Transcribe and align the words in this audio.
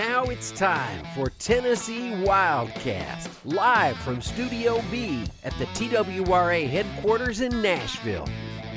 Now 0.00 0.24
it's 0.24 0.50
time 0.50 1.04
for 1.14 1.28
Tennessee 1.38 2.12
Wildcast, 2.24 3.28
live 3.44 3.98
from 3.98 4.22
Studio 4.22 4.82
B 4.90 5.26
at 5.44 5.52
the 5.58 5.66
TWRA 5.66 6.66
headquarters 6.66 7.42
in 7.42 7.60
Nashville. 7.60 8.26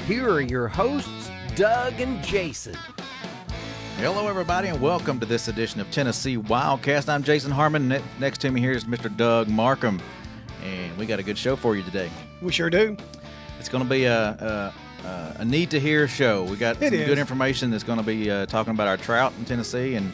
Here 0.06 0.30
are 0.30 0.42
your 0.42 0.68
hosts, 0.68 1.32
Doug 1.56 2.02
and 2.02 2.22
Jason. 2.26 2.76
Hello, 3.96 4.28
everybody, 4.28 4.68
and 4.68 4.82
welcome 4.82 5.18
to 5.22 5.26
this 5.26 5.48
edition 5.48 5.80
of 5.80 5.90
Tennessee 5.92 6.36
Wildcast. 6.36 7.08
I'm 7.08 7.24
Jason 7.24 7.52
Harmon. 7.54 7.88
Ne- 7.88 8.04
next 8.20 8.40
to 8.42 8.52
me 8.52 8.60
here 8.60 8.74
is 8.74 8.84
Mr. 8.84 9.16
Doug 9.16 9.48
Markham, 9.48 10.02
and 10.62 10.98
we 10.98 11.06
got 11.06 11.20
a 11.20 11.24
good 11.24 11.38
show 11.38 11.56
for 11.56 11.78
you 11.78 11.84
today. 11.84 12.10
We 12.42 12.52
sure 12.52 12.70
do. 12.70 12.98
It's 13.62 13.70
going 13.70 13.82
to 13.86 13.90
be 13.90 14.04
a, 14.04 14.74
a, 15.04 15.08
a, 15.08 15.36
a 15.40 15.46
need 15.46 15.72
to 15.72 15.80
hear 15.80 16.06
show. 16.06 16.44
We 16.44 16.58
got 16.58 16.82
It 16.82 16.90
some 16.90 17.00
is. 17.00 17.08
good 17.08 17.18
information 17.18 17.72
that's 17.72 17.86
going 17.86 18.00
to 18.00 18.06
be 18.06 18.30
uh, 18.30 18.46
talking 18.46 18.74
about 18.74 18.90
our 18.90 18.98
trout 18.98 19.32
in 19.40 19.46
Tennessee, 19.46 19.96
and 19.96 20.12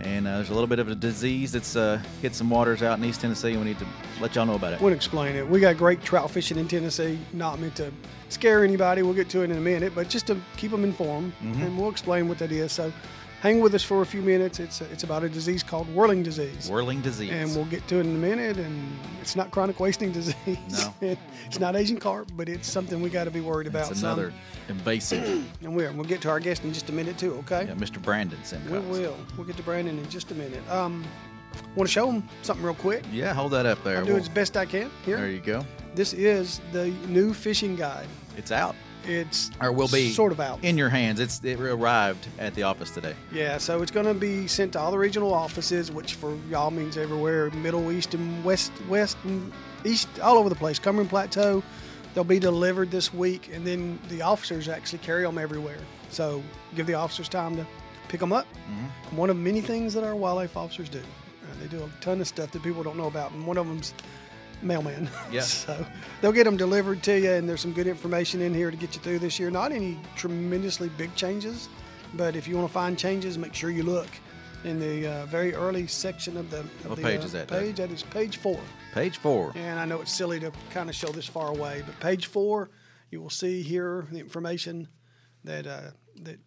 and 0.00 0.26
uh, 0.26 0.36
there's 0.36 0.50
a 0.50 0.54
little 0.54 0.66
bit 0.68 0.78
of 0.78 0.88
a 0.88 0.94
disease 0.94 1.52
that's 1.52 1.76
uh, 1.76 2.00
hit 2.22 2.34
some 2.34 2.48
waters 2.50 2.82
out 2.82 2.98
in 2.98 3.04
East 3.04 3.20
Tennessee, 3.20 3.50
and 3.52 3.60
we 3.60 3.64
need 3.66 3.78
to 3.78 3.86
let 4.20 4.34
y'all 4.34 4.46
know 4.46 4.54
about 4.54 4.72
it. 4.72 4.80
We'll 4.80 4.92
explain 4.92 5.36
it. 5.36 5.48
We 5.48 5.60
got 5.60 5.76
great 5.76 6.02
trout 6.02 6.30
fishing 6.30 6.58
in 6.58 6.68
Tennessee. 6.68 7.18
Not 7.32 7.58
meant 7.60 7.76
to 7.76 7.92
scare 8.28 8.64
anybody. 8.64 9.02
We'll 9.02 9.14
get 9.14 9.28
to 9.30 9.40
it 9.42 9.50
in 9.50 9.56
a 9.56 9.60
minute, 9.60 9.94
but 9.94 10.08
just 10.08 10.26
to 10.28 10.36
keep 10.56 10.70
them 10.70 10.84
informed, 10.84 11.32
Mm-hmm. 11.42 11.62
and 11.62 11.78
we'll 11.78 11.90
explain 11.90 12.28
what 12.28 12.38
that 12.38 12.52
is. 12.52 12.72
So, 12.72 12.92
hang 13.40 13.60
with 13.60 13.74
us 13.74 13.82
for 13.82 14.02
a 14.02 14.06
few 14.06 14.22
minutes. 14.22 14.58
It's 14.60 14.80
it's 14.80 15.04
about 15.04 15.22
a 15.24 15.28
disease 15.28 15.62
called 15.62 15.92
whirling 15.94 16.22
disease, 16.22 16.68
Whirling 16.70 17.00
disease. 17.00 17.30
and 17.32 17.54
we'll 17.54 17.64
get 17.66 17.86
to 17.88 17.96
it 17.96 18.06
in 18.06 18.14
a 18.14 18.18
minute. 18.18 18.56
And 18.58 18.98
it's 19.20 19.36
not 19.36 19.50
chronic 19.50 19.78
wasting 19.80 20.12
disease. 20.20 20.58
No. 21.02 21.16
It's 21.46 21.58
not 21.58 21.76
Asian 21.76 21.98
carp, 21.98 22.30
but 22.36 22.46
it's 22.48 22.68
something 22.70 23.00
we 23.00 23.08
got 23.08 23.24
to 23.24 23.30
be 23.30 23.40
worried 23.40 23.66
about. 23.66 23.90
it's 23.90 24.00
some. 24.00 24.10
another 24.10 24.34
invasive. 24.68 25.24
and 25.62 25.74
we're, 25.74 25.90
we'll 25.92 26.04
get 26.04 26.20
to 26.22 26.28
our 26.28 26.40
guest 26.40 26.62
in 26.64 26.72
just 26.74 26.90
a 26.90 26.92
minute 26.92 27.16
too. 27.16 27.34
Okay. 27.38 27.64
yeah, 27.66 27.74
Mr. 27.74 28.02
Brandon 28.02 28.38
sent 28.44 28.64
us. 28.66 28.70
We 28.70 28.76
Simcox. 28.78 28.98
will. 28.98 29.16
We'll 29.38 29.46
get 29.46 29.56
to 29.56 29.62
Brandon 29.62 29.98
in 29.98 30.08
just 30.10 30.30
a 30.30 30.34
minute. 30.34 30.62
Um, 30.70 31.04
want 31.74 31.88
to 31.88 31.92
show 31.92 32.10
him 32.10 32.22
something 32.42 32.64
real 32.66 32.74
quick? 32.74 33.02
Yeah, 33.10 33.32
hold 33.32 33.52
that 33.52 33.64
up 33.64 33.82
there. 33.82 33.96
I'll 33.98 34.04
do 34.04 34.08
We'll- 34.12 34.18
it 34.18 34.22
as 34.24 34.28
best 34.28 34.56
I 34.58 34.66
can. 34.66 34.90
Here. 35.06 35.16
there 35.16 35.30
you 35.30 35.40
go. 35.40 35.64
This 35.94 36.12
is 36.12 36.60
the 36.72 36.88
new 37.08 37.32
fishing 37.32 37.74
guide. 37.76 38.06
It's 38.36 38.52
out. 38.52 38.76
It's 39.08 39.50
or 39.60 39.72
will 39.72 39.88
be 39.88 40.12
sort 40.12 40.32
of 40.32 40.40
out. 40.40 40.62
in 40.62 40.76
your 40.76 40.90
hands. 40.90 41.18
It's 41.18 41.42
it 41.42 41.58
arrived 41.58 42.28
at 42.38 42.54
the 42.54 42.64
office 42.64 42.90
today. 42.90 43.14
yeah, 43.32 43.58
so 43.58 43.82
it's 43.82 43.90
going 43.90 44.06
to 44.06 44.14
be 44.14 44.46
sent 44.46 44.74
to 44.74 44.80
all 44.80 44.90
the 44.90 44.98
regional 44.98 45.32
offices, 45.32 45.90
which 45.90 46.14
for 46.14 46.36
y'all 46.50 46.70
means 46.70 46.96
everywhere, 46.96 47.50
Middle 47.50 47.90
East 47.90 48.14
and 48.14 48.44
West, 48.44 48.72
West 48.88 49.16
and 49.24 49.52
East, 49.84 50.08
all 50.20 50.36
over 50.36 50.48
the 50.48 50.54
place. 50.54 50.78
Cumberland 50.78 51.08
Plateau, 51.10 51.62
they'll 52.14 52.24
be 52.24 52.38
delivered 52.38 52.90
this 52.90 53.12
week, 53.14 53.50
and 53.52 53.66
then 53.66 53.98
the 54.08 54.22
officers 54.22 54.68
actually 54.68 54.98
carry 54.98 55.22
them 55.22 55.38
everywhere. 55.38 55.78
So 56.10 56.42
give 56.74 56.86
the 56.86 56.94
officers 56.94 57.28
time 57.28 57.56
to 57.56 57.66
pick 58.08 58.20
them 58.20 58.32
up. 58.32 58.46
Mm-hmm. 58.70 59.16
One 59.16 59.30
of 59.30 59.36
many 59.36 59.60
things 59.60 59.94
that 59.94 60.04
our 60.04 60.14
wildlife 60.16 60.56
officers 60.56 60.88
do. 60.88 60.98
Uh, 60.98 61.60
they 61.60 61.66
do 61.66 61.82
a 61.82 61.90
ton 62.02 62.20
of 62.20 62.28
stuff 62.28 62.50
that 62.52 62.62
people 62.62 62.82
don't 62.82 62.96
know 62.96 63.06
about, 63.06 63.32
and 63.32 63.46
one 63.46 63.56
of 63.56 63.66
them's 63.66 63.94
mailman. 64.62 65.08
Yeah. 65.30 65.40
so 65.42 65.86
they'll 66.20 66.32
get 66.32 66.44
them 66.44 66.56
delivered 66.56 67.02
to 67.04 67.18
you, 67.18 67.32
and 67.32 67.48
there's 67.48 67.60
some 67.60 67.72
good 67.72 67.86
information 67.86 68.40
in 68.42 68.54
here 68.54 68.70
to 68.70 68.76
get 68.76 68.94
you 68.94 69.00
through 69.02 69.18
this 69.20 69.38
year. 69.38 69.50
Not 69.50 69.72
any 69.72 69.98
tremendously 70.16 70.88
big 70.90 71.14
changes, 71.14 71.68
but 72.14 72.36
if 72.36 72.48
you 72.48 72.56
want 72.56 72.68
to 72.68 72.72
find 72.72 72.98
changes, 72.98 73.38
make 73.38 73.54
sure 73.54 73.70
you 73.70 73.82
look 73.82 74.08
in 74.64 74.80
the 74.80 75.06
uh, 75.06 75.26
very 75.26 75.54
early 75.54 75.86
section 75.86 76.36
of 76.36 76.50
the 76.50 76.60
of 76.60 76.86
What 76.88 76.96
the, 76.96 77.02
page 77.02 77.20
uh, 77.20 77.24
is 77.24 77.32
that, 77.32 77.48
Doug? 77.48 77.60
Page 77.62 77.76
that 77.76 77.90
is 77.90 78.02
page 78.02 78.36
four. 78.38 78.58
Page 78.92 79.18
four. 79.18 79.52
And 79.54 79.78
I 79.78 79.84
know 79.84 80.00
it's 80.00 80.12
silly 80.12 80.40
to 80.40 80.50
kind 80.70 80.88
of 80.88 80.94
show 80.96 81.08
this 81.12 81.26
far 81.26 81.48
away, 81.48 81.82
but 81.86 81.98
page 82.00 82.26
four, 82.26 82.70
you 83.10 83.20
will 83.20 83.30
see 83.30 83.62
here 83.62 84.06
the 84.10 84.18
information 84.18 84.88
that 85.44 85.66
uh, 85.66 85.80
that 86.22 86.38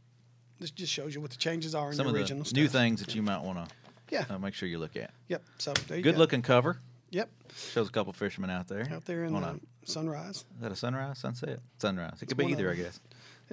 this 0.60 0.72
just 0.72 0.92
shows 0.92 1.16
you 1.16 1.22
what 1.22 1.32
the 1.32 1.38
changes 1.38 1.74
are 1.74 1.90
in 1.90 1.96
Some 1.96 2.06
the 2.06 2.10
of 2.10 2.16
the 2.16 2.20
original 2.22 2.46
new 2.54 2.68
things 2.68 3.00
that 3.00 3.16
you 3.16 3.22
might 3.22 3.42
want 3.42 3.58
to 3.66 3.74
Yeah. 4.12 4.26
uh, 4.30 4.38
make 4.38 4.54
sure 4.54 4.68
you 4.68 4.78
look 4.78 4.96
at. 4.98 5.12
Yep. 5.30 5.44
So 5.58 5.74
there 5.88 5.98
you 5.98 6.04
Good 6.04 6.16
go. 6.16 6.20
looking 6.20 6.42
cover. 6.42 6.80
Yep. 7.12 7.30
Shows 7.74 7.90
a 7.90 7.92
couple 7.92 8.14
fishermen 8.14 8.50
out 8.50 8.68
there. 8.68 8.88
Out 8.92 9.06
there 9.06 9.24
in 9.26 9.36
on 9.36 9.42
the 9.42 9.48
a, 9.50 9.60
sunrise. 9.86 10.38
is 10.38 10.46
that 10.62 10.72
a 10.72 10.76
sunrise, 10.76 11.20
sunset, 11.20 11.60
sunrise? 11.78 12.22
It 12.22 12.28
could 12.28 12.38
be 12.38 12.46
either, 12.48 12.72
I 12.72 12.76
guess. 12.76 13.00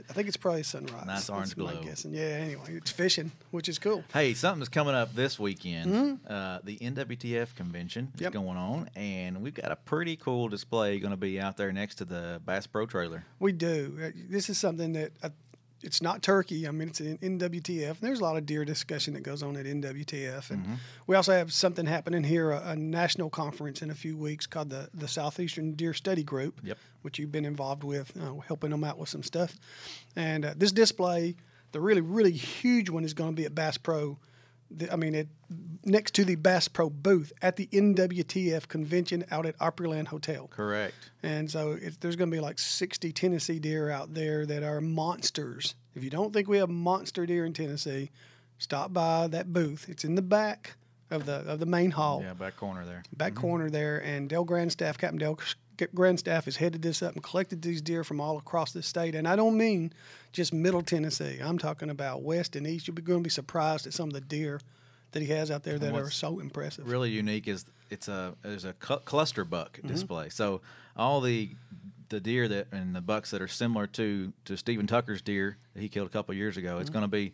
I 0.08 0.12
think 0.12 0.28
it's 0.28 0.36
probably 0.36 0.62
sunrise. 0.62 1.06
Nice 1.06 1.28
orange 1.28 1.56
glow. 1.56 1.80
guessing. 1.82 2.14
Yeah. 2.14 2.20
Anyway, 2.22 2.62
it's 2.76 2.92
fishing, 2.92 3.32
which 3.50 3.68
is 3.68 3.80
cool. 3.80 4.04
Hey, 4.12 4.32
something's 4.32 4.68
coming 4.68 4.94
up 4.94 5.12
this 5.12 5.40
weekend. 5.40 6.20
Uh, 6.28 6.60
the 6.62 6.76
NWTF 6.78 7.56
convention 7.56 8.04
is 8.04 8.20
Mm-hmm. 8.20 8.22
Yep. 8.24 8.32
going 8.32 8.56
on, 8.56 8.88
and 8.94 9.42
we've 9.42 9.54
got 9.54 9.72
a 9.72 9.76
pretty 9.76 10.14
cool 10.14 10.48
display 10.48 11.00
going 11.00 11.10
to 11.10 11.16
be 11.16 11.40
out 11.40 11.56
there 11.56 11.72
next 11.72 11.96
to 11.96 12.04
the 12.04 12.40
Bass 12.44 12.68
Pro 12.68 12.86
trailer. 12.86 13.24
We 13.40 13.50
do. 13.50 13.98
Uh, 14.00 14.10
This 14.30 14.48
is 14.48 14.56
something 14.56 14.92
that 14.92 15.10
uh, 15.20 15.30
it's 15.82 16.02
not 16.02 16.22
turkey. 16.22 16.66
I 16.66 16.70
mean, 16.72 16.88
it's 16.88 17.00
in 17.00 17.18
NWTF. 17.18 17.88
And 17.90 18.00
there's 18.00 18.20
a 18.20 18.22
lot 18.24 18.36
of 18.36 18.46
deer 18.46 18.64
discussion 18.64 19.14
that 19.14 19.22
goes 19.22 19.42
on 19.42 19.56
at 19.56 19.64
NWTF, 19.66 20.50
and 20.50 20.62
Mm-hmm. 20.64 20.74
we 21.06 21.14
also 21.16 21.32
have 21.32 21.52
something 21.52 21.86
happening 21.86 22.24
here, 22.24 22.50
a, 22.50 22.70
a 22.70 22.76
national 22.76 23.30
conference 23.30 23.80
in 23.82 23.90
a 23.90 23.94
few 23.94 24.16
weeks 24.16 24.46
called 24.46 24.70
the 24.70 24.88
the 24.92 25.06
Southeastern 25.08 25.72
Deer 25.74 25.94
Study 25.94 26.22
Group, 26.24 26.60
Yep. 26.64 26.78
which 27.02 27.18
you've 27.18 27.32
been 27.32 27.44
involved 27.44 27.84
with, 27.84 28.12
uh, 28.20 28.34
helping 28.46 28.70
them 28.70 28.82
out 28.84 28.98
with 28.98 29.08
some 29.08 29.22
stuff. 29.22 29.56
And 30.16 30.44
uh, 30.44 30.54
this 30.56 30.72
display, 30.72 31.36
the 31.72 31.80
really 31.80 32.00
really 32.00 32.32
huge 32.32 32.90
one, 32.90 33.04
is 33.04 33.14
going 33.14 33.30
to 33.30 33.36
be 33.36 33.44
at 33.46 33.54
Bass 33.54 33.76
Pro. 33.78 34.18
The, 34.70 34.92
I 34.92 34.96
mean, 34.96 35.14
it 35.14 35.28
next 35.84 36.14
to 36.14 36.24
the 36.24 36.34
Bass 36.34 36.68
Pro 36.68 36.90
booth 36.90 37.32
at 37.40 37.56
the 37.56 37.66
NWTF 37.68 38.68
convention 38.68 39.24
out 39.30 39.46
at 39.46 39.58
Opryland 39.58 40.08
Hotel. 40.08 40.48
Correct. 40.48 40.94
And 41.22 41.50
so 41.50 41.78
it's, 41.80 41.96
there's 41.96 42.16
going 42.16 42.30
to 42.30 42.36
be 42.36 42.40
like 42.40 42.58
60 42.58 43.12
Tennessee 43.12 43.58
deer 43.58 43.90
out 43.90 44.14
there 44.14 44.44
that 44.46 44.62
are 44.62 44.80
monsters. 44.80 45.74
If 45.94 46.04
you 46.04 46.10
don't 46.10 46.32
think 46.32 46.48
we 46.48 46.58
have 46.58 46.68
monster 46.68 47.24
deer 47.26 47.44
in 47.44 47.52
Tennessee, 47.54 48.10
stop 48.58 48.92
by 48.92 49.26
that 49.28 49.52
booth. 49.52 49.88
It's 49.88 50.04
in 50.04 50.14
the 50.14 50.22
back 50.22 50.76
of 51.10 51.24
the 51.24 51.36
of 51.36 51.58
the 51.58 51.66
main 51.66 51.92
hall, 51.92 52.20
Yeah, 52.22 52.34
back 52.34 52.56
corner 52.56 52.84
there. 52.84 53.02
back 53.16 53.32
mm-hmm. 53.32 53.40
corner 53.40 53.70
there. 53.70 53.98
And 53.98 54.28
Dale 54.28 54.44
Grandstaff, 54.44 54.98
Captain 54.98 55.18
Dale 55.18 55.38
Grandstaff, 55.78 56.44
has 56.44 56.56
headed 56.56 56.82
this 56.82 57.02
up 57.02 57.14
and 57.14 57.22
collected 57.22 57.62
these 57.62 57.80
deer 57.80 58.04
from 58.04 58.20
all 58.20 58.36
across 58.38 58.72
the 58.72 58.82
state. 58.82 59.14
And 59.14 59.26
I 59.26 59.36
don't 59.36 59.56
mean 59.56 59.92
just 60.32 60.52
Middle 60.52 60.82
Tennessee. 60.82 61.38
I'm 61.42 61.58
talking 61.58 61.90
about 61.90 62.22
West 62.22 62.56
and 62.56 62.66
East. 62.66 62.86
You're 62.88 62.94
going 62.94 63.20
to 63.20 63.24
be 63.24 63.30
surprised 63.30 63.86
at 63.86 63.92
some 63.94 64.08
of 64.08 64.14
the 64.14 64.20
deer 64.20 64.60
that 65.12 65.20
he 65.22 65.28
has 65.28 65.50
out 65.50 65.62
there 65.62 65.78
that 65.78 65.94
are 65.94 66.10
so 66.10 66.38
impressive. 66.38 66.86
really 66.90 67.10
unique 67.10 67.48
is 67.48 67.64
it's 67.90 68.08
a 68.08 68.34
there's 68.42 68.66
a 68.66 68.74
cl- 68.84 69.00
cluster 69.00 69.44
buck 69.44 69.78
Mm-hmm. 69.78 69.88
display. 69.88 70.28
So 70.28 70.60
all 70.96 71.20
the 71.22 71.50
the 72.10 72.20
deer 72.20 72.46
that 72.48 72.66
and 72.72 72.94
the 72.94 73.00
bucks 73.00 73.30
that 73.30 73.40
are 73.40 73.48
similar 73.48 73.86
to 73.86 74.32
to 74.44 74.56
Stephen 74.56 74.86
Tucker's 74.86 75.22
deer 75.22 75.56
that 75.74 75.80
he 75.80 75.88
killed 75.88 76.08
a 76.08 76.10
couple 76.10 76.32
of 76.32 76.36
years 76.38 76.56
ago. 76.58 76.72
Mm-hmm. 76.72 76.80
It's 76.82 76.90
going 76.90 77.04
to 77.04 77.08
be 77.08 77.32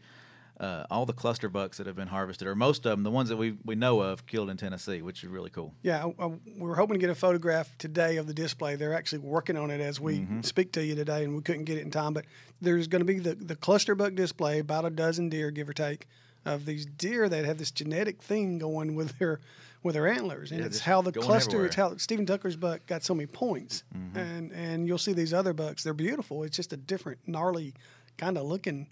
uh, 0.61 0.85
all 0.91 1.05
the 1.05 1.13
cluster 1.13 1.49
bucks 1.49 1.79
that 1.79 1.87
have 1.87 1.97
been 1.97 2.09
harvested, 2.09 2.47
or 2.47 2.55
most 2.55 2.87
of 2.87 2.91
them, 2.93 3.03
the 3.03 3.11
ones 3.11 3.29
that 3.29 3.37
we 3.37 3.57
we 3.65 3.75
know 3.75 4.01
of, 4.01 4.25
killed 4.27 4.49
in 4.51 4.57
Tennessee, 4.57 5.03
which 5.03 5.25
is 5.25 5.29
really 5.31 5.51
cool. 5.51 5.75
Yeah, 5.83 6.05
I, 6.19 6.25
I, 6.25 6.27
we 6.27 6.39
were 6.69 6.77
hoping 6.77 6.95
to 6.95 7.01
get 7.01 7.11
a 7.11 7.15
photograph 7.15 7.77
today 7.79 8.17
of 8.19 8.27
the 8.27 8.35
display. 8.35 8.77
They're 8.77 8.95
actually 8.95 9.19
working 9.19 9.57
on 9.57 9.71
it 9.71 9.81
as 9.81 10.01
we 10.01 10.21
Mm-hmm. 10.21 10.43
speak 10.43 10.71
to 10.73 10.85
you 10.85 10.95
today, 10.95 11.25
and 11.25 11.35
we 11.35 11.43
couldn't 11.43 11.65
get 11.65 11.79
it 11.79 11.83
in 11.83 11.91
time. 11.91 12.13
But 12.15 12.25
there's 12.61 12.87
going 12.87 13.01
to 13.01 13.05
be 13.07 13.19
the, 13.19 13.35
the 13.35 13.57
cluster 13.57 13.95
buck 13.95 14.15
display, 14.15 14.59
about 14.61 14.85
a 14.85 14.91
dozen 14.91 15.29
deer, 15.29 15.51
give 15.51 15.69
or 15.69 15.73
take, 15.75 16.07
of 16.47 16.67
these 16.67 16.87
deer 16.87 17.29
that 17.29 17.45
have 17.45 17.59
this 17.59 17.71
genetic 17.73 18.23
thing 18.23 18.59
going 18.59 18.95
with 18.95 19.19
their 19.19 19.41
with 19.83 19.95
their 19.95 20.07
antlers, 20.09 20.51
and 20.51 20.61
Yeah, 20.61 20.67
it's 20.67 20.81
how 20.81 21.03
the 21.03 21.13
cluster. 21.13 21.67
It's 21.67 21.75
how 21.77 21.97
Stephen 21.99 22.25
Tucker's 22.27 22.57
buck 22.57 22.87
got 22.87 23.03
so 23.03 23.13
many 23.15 23.27
points, 23.27 23.83
Mm-hmm. 23.95 24.17
and 24.19 24.53
and 24.53 24.87
you'll 24.87 24.99
see 24.99 25.13
these 25.15 25.35
other 25.35 25.53
bucks. 25.53 25.83
They're 25.83 25.93
beautiful. 25.95 26.43
It's 26.45 26.57
just 26.57 26.73
a 26.73 26.77
different, 26.77 27.19
gnarly 27.27 27.75
kind 28.17 28.39
of 28.39 28.45
looking 28.45 28.87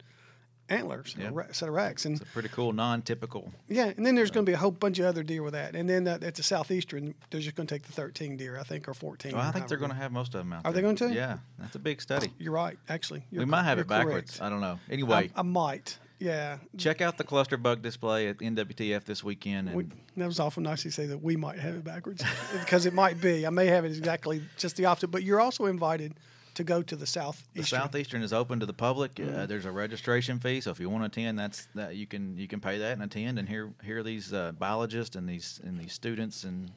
antlers, 0.72 1.14
Yeah. 1.18 1.30
a 1.48 1.54
set 1.54 1.68
of 1.68 1.74
racks, 1.74 2.04
and 2.04 2.14
It's 2.20 2.22
a 2.28 2.32
pretty 2.32 2.48
cool, 2.48 2.72
non-typical. 2.72 3.52
yeah, 3.68 3.92
and 3.96 4.04
then 4.04 4.14
there's 4.14 4.30
going 4.30 4.44
to 4.46 4.50
be 4.50 4.54
a 4.54 4.58
whole 4.58 4.70
bunch 4.70 4.98
of 4.98 5.06
other 5.06 5.22
deer 5.22 5.42
with 5.42 5.52
that, 5.52 5.74
and 5.76 5.88
then 5.88 6.04
that, 6.04 6.22
at 6.22 6.34
the 6.34 6.42
southeastern, 6.42 7.14
they're 7.30 7.40
just 7.40 7.54
going 7.56 7.66
to 7.66 7.74
take 7.74 7.82
the 7.84 7.92
13 7.92 8.36
deer, 8.36 8.58
I 8.58 8.62
think, 8.62 8.88
or 8.88 8.94
14. 8.94 9.32
Well, 9.32 9.40
I 9.42 9.50
think 9.52 9.68
they're 9.68 9.76
going 9.78 9.90
to 9.90 9.96
have 9.96 10.12
most 10.12 10.34
of 10.34 10.40
them 10.40 10.52
out 10.52 10.64
Are 10.66 10.72
there. 10.72 10.82
they 10.82 10.82
going 10.82 10.96
to? 10.96 11.12
Yeah, 11.12 11.38
that's 11.58 11.74
a 11.76 11.78
big 11.78 12.00
study. 12.00 12.28
Oh, 12.30 12.34
you're 12.38 12.52
right, 12.52 12.78
actually. 12.88 13.24
You're 13.30 13.40
we 13.40 13.46
might 13.46 13.64
have 13.64 13.78
it 13.78 13.86
backwards. 13.86 14.38
correct. 14.38 14.42
I 14.42 14.48
don't 14.48 14.60
know. 14.60 14.78
I, 14.88 14.92
Anyway, 14.92 15.30
I 15.36 15.42
might. 15.42 15.98
Yeah, 16.18 16.58
check 16.76 17.00
out 17.00 17.18
the 17.18 17.24
cluster 17.24 17.56
buck 17.56 17.82
display 17.82 18.28
at 18.28 18.38
NWTF 18.38 19.04
this 19.04 19.24
weekend. 19.24 19.66
And 19.70 19.76
we, 19.76 19.86
that 20.16 20.26
was 20.28 20.38
awful 20.38 20.62
nice 20.62 20.82
to 20.84 20.90
say 20.92 21.06
that 21.06 21.20
we 21.20 21.34
might 21.34 21.58
have 21.58 21.74
it 21.74 21.82
backwards 21.82 22.22
because 22.60 22.86
it 22.86 22.94
might 22.94 23.20
be. 23.20 23.44
I 23.44 23.50
may 23.50 23.66
have 23.66 23.84
it 23.84 23.88
exactly 23.96 24.40
just 24.56 24.76
the 24.76 24.84
opposite. 24.84 25.08
But 25.08 25.24
you're 25.24 25.40
also 25.40 25.66
invited 25.66 26.14
to 26.54 26.64
go 26.64 26.82
to 26.82 26.96
the 26.96 27.06
south. 27.06 27.44
The 27.54 27.62
Southeastern 27.64 28.22
is 28.22 28.32
open 28.32 28.60
to 28.60 28.66
the 28.66 28.72
public. 28.72 29.14
Mm-hmm. 29.14 29.40
Uh, 29.40 29.46
there's 29.46 29.64
a 29.64 29.72
registration 29.72 30.38
fee, 30.38 30.60
so 30.60 30.70
if 30.70 30.80
you 30.80 30.88
want 30.90 31.02
to 31.02 31.06
attend, 31.20 31.38
that's 31.38 31.66
that 31.74 31.96
you 31.96 32.06
can 32.06 32.36
you 32.36 32.46
can 32.48 32.60
pay 32.60 32.78
that 32.78 32.92
and 32.92 33.02
attend 33.02 33.38
and 33.38 33.48
hear 33.48 33.72
hear 33.84 34.02
these 34.02 34.32
uh, 34.32 34.52
biologists 34.52 35.16
and 35.16 35.28
these 35.28 35.60
and 35.64 35.78
these 35.78 35.92
students 35.92 36.44
and 36.44 36.70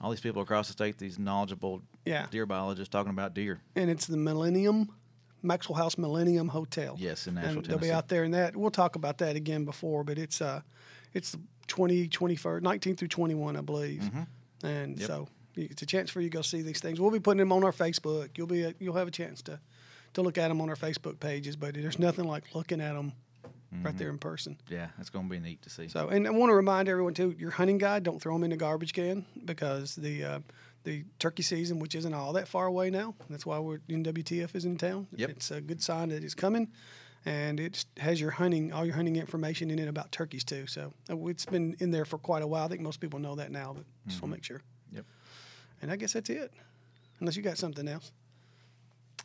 all 0.00 0.10
these 0.10 0.20
people 0.20 0.40
across 0.42 0.66
the 0.68 0.72
state, 0.72 0.96
these 0.98 1.18
knowledgeable 1.18 1.82
Yeah. 2.04 2.26
deer 2.30 2.46
biologists 2.46 2.88
talking 2.90 3.10
about 3.10 3.34
deer. 3.34 3.60
and 3.74 3.90
it's 3.90 4.06
the 4.06 4.16
Millennium 4.16 4.90
Maxwell 5.42 5.76
House 5.76 5.98
Millennium 5.98 6.48
Hotel. 6.48 6.96
Yes, 6.98 7.26
in 7.26 7.34
Nashville, 7.34 7.56
and 7.58 7.64
they'll 7.66 7.78
be 7.78 7.92
out 7.92 8.08
there 8.08 8.24
in 8.24 8.30
that. 8.32 8.56
We'll 8.56 8.70
talk 8.70 8.96
about 8.96 9.18
that 9.18 9.36
again 9.36 9.64
before, 9.64 10.04
but 10.04 10.18
it's 10.18 10.40
uh, 10.40 10.62
it's 11.14 11.36
20, 11.68 12.08
21st, 12.08 12.62
19 12.62 12.96
through 12.96 13.08
21, 13.08 13.56
I 13.56 13.60
believe. 13.60 14.02
And 14.62 14.94
Mm-hmm. 14.96 15.00
Yep. 15.00 15.06
so 15.06 15.28
it's 15.62 15.82
a 15.82 15.86
chance 15.86 16.10
for 16.10 16.20
you 16.20 16.28
to 16.28 16.36
go 16.36 16.42
see 16.42 16.62
these 16.62 16.80
things. 16.80 17.00
We'll 17.00 17.10
be 17.10 17.20
putting 17.20 17.38
them 17.38 17.52
on 17.52 17.64
our 17.64 17.72
Facebook. 17.72 18.30
You'll 18.36 18.46
be 18.46 18.74
you'll 18.78 18.96
have 18.96 19.08
a 19.08 19.12
chance 19.12 19.42
to 19.42 19.60
to 20.14 20.22
look 20.22 20.38
at 20.38 20.48
them 20.48 20.60
on 20.60 20.68
our 20.68 20.76
Facebook 20.76 21.20
pages, 21.20 21.56
but 21.56 21.74
there's 21.74 21.98
nothing 21.98 22.26
like 22.26 22.54
looking 22.54 22.80
at 22.80 22.94
them 22.94 23.12
right 23.82 23.96
there 23.98 24.08
in 24.08 24.18
person. 24.18 24.56
Yeah, 24.68 24.88
it's 24.98 25.10
going 25.10 25.26
to 25.26 25.30
be 25.30 25.38
neat 25.38 25.62
to 25.62 25.70
see. 25.70 25.88
So, 25.88 26.08
and 26.08 26.26
I 26.26 26.30
want 26.30 26.50
to 26.50 26.54
remind 26.54 26.88
everyone 26.88 27.14
too: 27.14 27.34
your 27.38 27.50
hunting 27.50 27.78
guide, 27.78 28.02
don't 28.02 28.20
throw 28.20 28.34
them 28.34 28.44
in 28.44 28.50
the 28.50 28.56
garbage 28.56 28.92
can 28.92 29.26
because 29.44 29.96
the 29.96 30.24
uh, 30.24 30.38
the 30.84 31.04
turkey 31.18 31.42
season, 31.42 31.78
which 31.78 31.94
isn't 31.94 32.14
all 32.14 32.32
that 32.34 32.48
far 32.48 32.66
away 32.66 32.90
now, 32.90 33.14
that's 33.28 33.44
why 33.44 33.58
we're 33.58 33.78
NWTF 33.88 34.54
is 34.54 34.64
in 34.64 34.76
town. 34.78 35.06
Yep. 35.16 35.30
It's 35.30 35.50
a 35.50 35.60
good 35.60 35.82
sign 35.82 36.08
that 36.10 36.24
it's 36.24 36.34
coming, 36.34 36.68
and 37.26 37.60
it 37.60 37.84
has 37.98 38.20
your 38.20 38.30
hunting, 38.30 38.72
all 38.72 38.86
your 38.86 38.94
hunting 38.94 39.16
information 39.16 39.70
in 39.70 39.78
it 39.78 39.88
about 39.88 40.12
turkeys 40.12 40.44
too. 40.44 40.66
So 40.66 40.92
uh, 41.10 41.26
it's 41.26 41.46
been 41.46 41.76
in 41.78 41.90
there 41.90 42.04
for 42.04 42.18
quite 42.18 42.42
a 42.42 42.46
while. 42.46 42.64
I 42.64 42.68
think 42.68 42.80
most 42.80 43.00
people 43.00 43.18
know 43.18 43.34
that 43.36 43.50
now, 43.50 43.74
but 43.74 43.84
just 44.06 44.22
want 44.22 44.32
to 44.32 44.36
make 44.36 44.44
sure. 44.44 44.62
Yep. 45.78 45.82
And 45.82 45.92
I 45.92 45.96
guess 45.96 46.12
that's 46.12 46.30
it, 46.30 46.52
unless 47.20 47.36
you 47.36 47.42
got 47.42 47.58
something 47.58 47.86
else. 47.88 48.12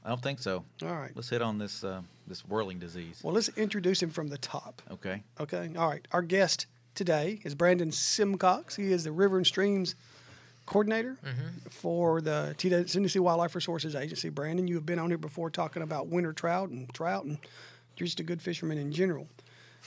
I 0.06 0.10
don't 0.10 0.22
think 0.22 0.40
so. 0.40 0.66
All 0.82 0.96
right. 0.96 1.12
Let's 1.16 1.30
hit 1.30 1.42
on 1.42 1.58
this 1.58 1.84
uh, 1.84 2.02
this 2.28 2.46
whirling 2.46 2.80
disease. 2.80 3.22
Well, 3.24 3.34
let's 3.34 3.50
introduce 3.50 4.02
him 4.04 4.10
from 4.10 4.28
the 4.28 4.38
top. 4.38 4.82
Okay. 4.92 5.24
Okay. 5.40 5.72
All 5.78 5.88
right. 5.90 6.06
Our 6.12 6.22
guest 6.22 6.66
today 6.96 7.40
is 7.44 7.56
Brandon 7.56 7.92
Simcox. 7.92 8.76
He 8.76 8.92
is 8.92 9.06
the 9.06 9.12
River 9.12 9.38
and 9.38 9.48
Streams 9.48 9.96
coordinator 10.66 11.18
for 11.70 12.22
the 12.22 12.56
T- 12.58 12.70
Tennessee 12.70 13.20
Wildlife 13.20 13.56
Resources 13.56 13.96
Agency. 13.96 14.30
Brandon, 14.30 14.68
you 14.68 14.76
have 14.76 14.86
been 14.86 15.00
on 15.00 15.10
here 15.10 15.18
before 15.18 15.50
talking 15.50 15.84
about 15.84 16.08
winter 16.08 16.32
trout 16.34 16.70
and 16.70 16.94
trout, 16.94 17.26
and 17.26 17.38
you're 17.98 18.06
just 18.06 18.20
a 18.20 18.24
good 18.24 18.42
fisherman 18.42 18.78
in 18.78 18.92
general. 18.92 19.28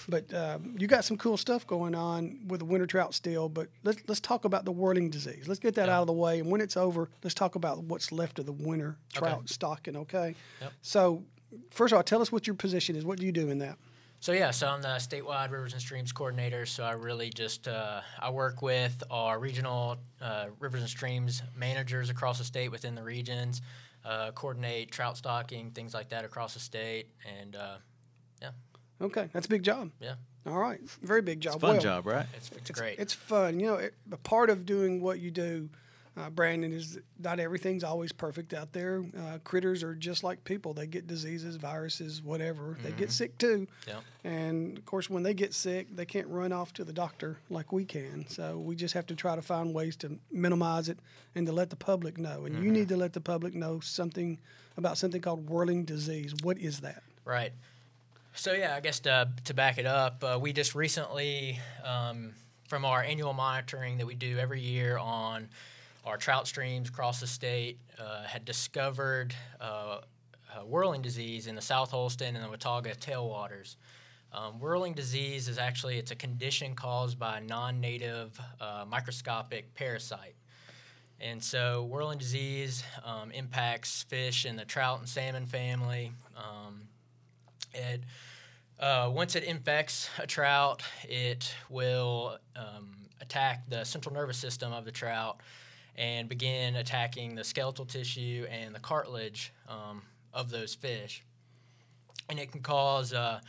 But 0.09 0.33
um, 0.35 0.77
you 0.79 0.87
got 0.87 1.05
some 1.05 1.17
cool 1.17 1.37
stuff 1.37 1.67
going 1.67 1.95
on 1.95 2.41
with 2.49 2.61
the 2.61 2.67
winter 2.67 2.87
trout 2.87 3.15
still. 3.15 3.49
But 3.49 3.69
let's 3.85 3.99
let's 4.07 4.21
talk 4.21 4.45
about 4.45 4.65
the 4.65 4.73
whirling 4.73 5.11
disease. 5.11 5.49
Let's 5.49 5.61
get 5.61 5.75
that 5.77 5.89
out 5.89 6.03
of 6.03 6.07
the 6.07 6.13
way, 6.13 6.41
and 6.41 6.51
when 6.51 6.61
it's 6.61 6.77
over, 6.77 7.11
let's 7.23 7.35
talk 7.35 7.55
about 7.55 7.85
what's 7.85 8.13
left 8.13 8.39
of 8.39 8.47
the 8.47 8.53
winter 8.53 8.97
trout 9.13 9.49
stocking. 9.49 9.97
Okay. 9.97 10.35
Yep. 10.61 10.73
So, 10.83 11.25
first 11.71 11.93
of 11.93 11.97
all, 11.97 12.03
tell 12.03 12.21
us 12.21 12.31
what 12.31 12.47
your 12.47 12.55
position 12.55 12.97
is. 12.97 13.05
What 13.05 13.19
do 13.19 13.27
you 13.27 13.33
do 13.33 13.49
in 13.51 13.59
that? 13.59 13.79
So 14.21 14.33
yeah, 14.33 14.51
so 14.51 14.67
I'm 14.67 14.83
the 14.83 14.89
statewide 14.89 15.51
rivers 15.51 15.73
and 15.73 15.81
streams 15.81 16.11
coordinator. 16.11 16.67
So 16.67 16.83
I 16.83 16.93
really 16.93 17.31
just 17.31 17.69
uh, 17.69 18.01
I 18.19 18.31
work 18.31 18.63
with 18.63 19.03
our 19.11 19.39
regional 19.39 19.99
uh, 20.21 20.47
rivers 20.59 20.81
and 20.81 20.91
streams 20.91 21.43
managers 21.55 22.11
across 22.11 22.39
the 22.39 22.45
state 22.45 22.71
within 22.71 22.95
the 22.95 23.03
regions, 23.03 23.63
uh, 24.05 24.33
coordinate 24.33 24.91
trout 24.91 25.17
stocking, 25.17 25.71
things 25.71 25.95
like 25.95 26.09
that 26.09 26.25
across 26.25 26.55
the 26.55 26.61
state, 26.61 27.09
and 27.41 27.57
uh, 27.57 27.77
yeah, 28.41 28.51
Okay, 29.01 29.29
that's 29.33 29.47
a 29.47 29.51
big 29.51 29.63
job. 29.63 29.91
yeah, 30.01 30.15
All 30.47 30.59
right, 30.59 30.81
very 31.03 31.23
big 31.23 31.41
job. 31.41 31.55
It's 31.55 31.63
a 31.63 31.67
fun 31.67 31.75
Well, 31.75 31.83
job, 31.83 32.07
right? 32.07 32.27
it's, 32.35 32.49
it's, 32.53 32.71
It's 32.71 32.81
great. 32.81 32.99
It's 32.99 33.13
fun. 33.13 33.61
You 33.61 33.67
know, 33.67 33.75
it, 33.75 33.95
a 34.11 34.17
part 34.17 34.49
of 34.51 34.65
doing 34.65 35.03
what 35.03 35.19
you 35.21 35.31
do, 35.31 35.69
uh, 36.17 36.31
Brandon, 36.31 36.73
is 36.73 36.99
not 37.19 37.39
everything's 37.39 37.85
always 37.85 38.11
perfect 38.11 38.55
out 38.55 38.73
there. 38.73 39.05
Uh, 39.19 39.37
critters 39.45 39.83
are 39.83 39.95
just 39.95 40.25
like 40.25 40.43
people. 40.45 40.73
They 40.73 40.87
get 40.87 41.07
diseases, 41.07 41.57
viruses, 41.57 42.23
whatever. 42.23 42.79
They 42.83 42.93
get 42.93 43.11
sick 43.11 43.37
too. 43.37 43.67
yeah. 43.87 44.01
And 44.25 44.79
of 44.79 44.87
course, 44.87 45.11
when 45.11 45.23
they 45.23 45.35
get 45.35 45.53
sick, 45.53 45.95
they 45.95 46.07
can't 46.07 46.29
run 46.29 46.53
off 46.53 46.73
to 46.75 46.85
the 46.85 46.93
doctor 46.95 47.37
like 47.51 47.71
we 47.71 47.85
can. 47.85 48.25
So 48.29 48.57
we 48.59 48.77
just 48.77 48.95
have 48.95 49.07
to 49.09 49.15
try 49.15 49.37
to 49.37 49.43
find 49.43 49.75
ways 49.75 49.95
to 49.97 50.19
minimize 50.33 50.89
it 50.89 50.99
and 51.35 51.47
to 51.47 51.53
let 51.53 51.69
the 51.69 51.77
public 51.77 52.17
know. 52.17 52.47
And 52.47 52.65
you 52.65 52.71
need 52.71 52.89
to 52.89 52.97
let 52.97 53.13
the 53.13 53.21
public 53.21 53.55
know 53.55 53.81
something 53.81 54.39
about 54.79 54.97
something 54.97 55.21
called 55.21 55.51
whirling 55.51 55.85
disease. 55.85 56.35
What 56.43 56.57
is 56.57 56.81
that? 56.81 57.03
Right. 57.27 57.53
So 58.39 58.53
yeah, 58.53 58.75
I 58.77 58.81
guess 58.81 59.01
to, 59.01 59.31
to 59.47 59.55
back 59.55 59.79
it 59.79 59.87
up, 59.87 60.23
uh, 60.23 60.39
we 60.39 60.53
just 60.53 60.75
recently, 60.75 61.59
um, 61.83 62.35
from 62.69 62.85
our 62.85 63.03
annual 63.03 63.33
monitoring 63.33 63.97
that 63.97 64.07
we 64.07 64.15
do 64.15 64.39
every 64.39 64.61
year 64.61 64.99
on 64.99 65.49
our 66.05 66.19
trout 66.19 66.47
streams 66.47 66.91
across 66.91 67.19
the 67.19 67.27
state, 67.27 67.81
uh, 67.99 68.25
had 68.25 68.45
discovered 68.45 69.35
uh, 69.59 70.01
whirling 70.67 71.01
disease 71.01 71.47
in 71.47 71.55
the 71.55 71.63
South 71.63 71.91
Holston 71.91 72.37
and 72.37 72.45
the 72.45 72.51
Watauga 72.51 72.95
tailwaters. 72.95 73.77
Um, 74.33 74.61
whirling 74.61 74.93
disease 74.93 75.49
is 75.49 75.57
actually 75.57 75.97
it's 75.99 76.11
a 76.11 76.17
condition 76.17 76.75
caused 76.75 77.19
by 77.19 77.39
a 77.39 77.41
non-native 77.41 78.39
uh, 78.61 78.85
microscopic 78.87 79.75
parasite. 79.75 80.35
And 81.19 81.43
so, 81.43 81.85
whirling 81.85 82.19
disease 82.19 82.85
um, 83.03 83.31
impacts 83.31 84.03
fish 84.03 84.45
in 84.45 84.57
the 84.57 84.67
trout 84.67 84.99
and 84.99 85.09
salmon 85.09 85.47
family. 85.47 86.13
Um, 86.37 86.83
it 87.73 88.05
uh, 88.79 89.11
once 89.13 89.37
it 89.37 89.45
infects 89.45 90.11
a 90.19 90.27
trout, 90.27 90.83
it 91.05 91.55
will 91.71 92.39
um, 92.55 92.97
attack 93.21 93.69
the 93.69 93.85
central 93.85 94.15
nervous 94.15 94.37
system 94.37 94.73
of 94.73 94.85
the 94.85 94.93
trout 94.93 95.41
and 95.97 96.29
begin 96.29 96.77
attacking 96.77 97.35
the 97.35 97.45
skeletal 97.45 97.87
tissue 97.87 98.47
and 98.51 98.75
the 98.75 98.81
cartilage 98.81 99.53
um, 99.69 100.03
of 100.35 100.51
those 100.51 100.75
fish. 100.75 101.25
And 102.29 102.39
it 102.39 102.53
can 102.53 102.61
cause 102.61 103.13
uh, 103.13 103.41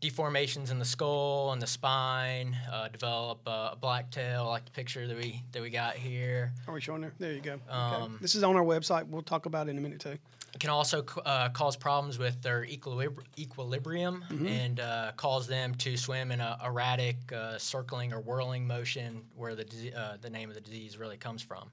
deformations 0.00 0.70
in 0.70 0.78
the 0.78 0.84
skull 0.84 1.52
and 1.52 1.60
the 1.60 1.66
spine, 1.66 2.56
uh, 2.72 2.88
develop 2.88 3.40
uh, 3.46 3.70
a 3.72 3.76
black 3.76 4.10
tail 4.10 4.46
like 4.46 4.64
the 4.64 4.70
picture 4.70 5.06
that 5.06 5.16
we 5.16 5.42
that 5.52 5.62
we 5.62 5.70
got 5.70 5.94
here. 5.94 6.52
Are 6.66 6.74
we 6.74 6.80
showing 6.80 7.02
there? 7.02 7.12
There 7.18 7.32
you 7.32 7.40
go. 7.40 7.52
okay. 7.54 7.62
Um, 7.70 8.18
This 8.20 8.34
is 8.34 8.42
on 8.42 8.56
our 8.56 8.64
website. 8.64 9.06
We'll 9.08 9.22
talk 9.22 9.46
about 9.46 9.66
it 9.68 9.70
in 9.72 9.78
a 9.78 9.80
minute 9.80 10.00
too. 10.00 10.16
It 10.52 10.58
can 10.58 10.70
also 10.70 11.04
uh, 11.24 11.50
cause 11.50 11.76
problems 11.76 12.18
with 12.18 12.42
their 12.42 12.66
equilib- 12.66 13.22
equilibrium 13.38 14.24
and 14.48 14.80
uh, 14.80 15.12
cause 15.16 15.46
them 15.46 15.76
to 15.76 15.96
swim 15.96 16.32
in 16.32 16.40
a 16.40 16.58
erratic 16.64 17.16
uh, 17.32 17.56
circling 17.56 18.12
or 18.12 18.20
whirling 18.20 18.66
motion 18.66 19.22
where 19.36 19.54
the, 19.54 19.64
uh, 19.96 20.16
the 20.20 20.28
name 20.28 20.48
of 20.48 20.56
the 20.56 20.60
disease 20.60 20.98
really 20.98 21.16
comes 21.16 21.40
from. 21.40 21.70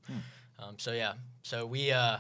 Um, 0.60 0.76
so, 0.78 0.92
yeah, 0.92 1.14
so 1.42 1.66
we, 1.66 1.92
uh, 1.92 2.18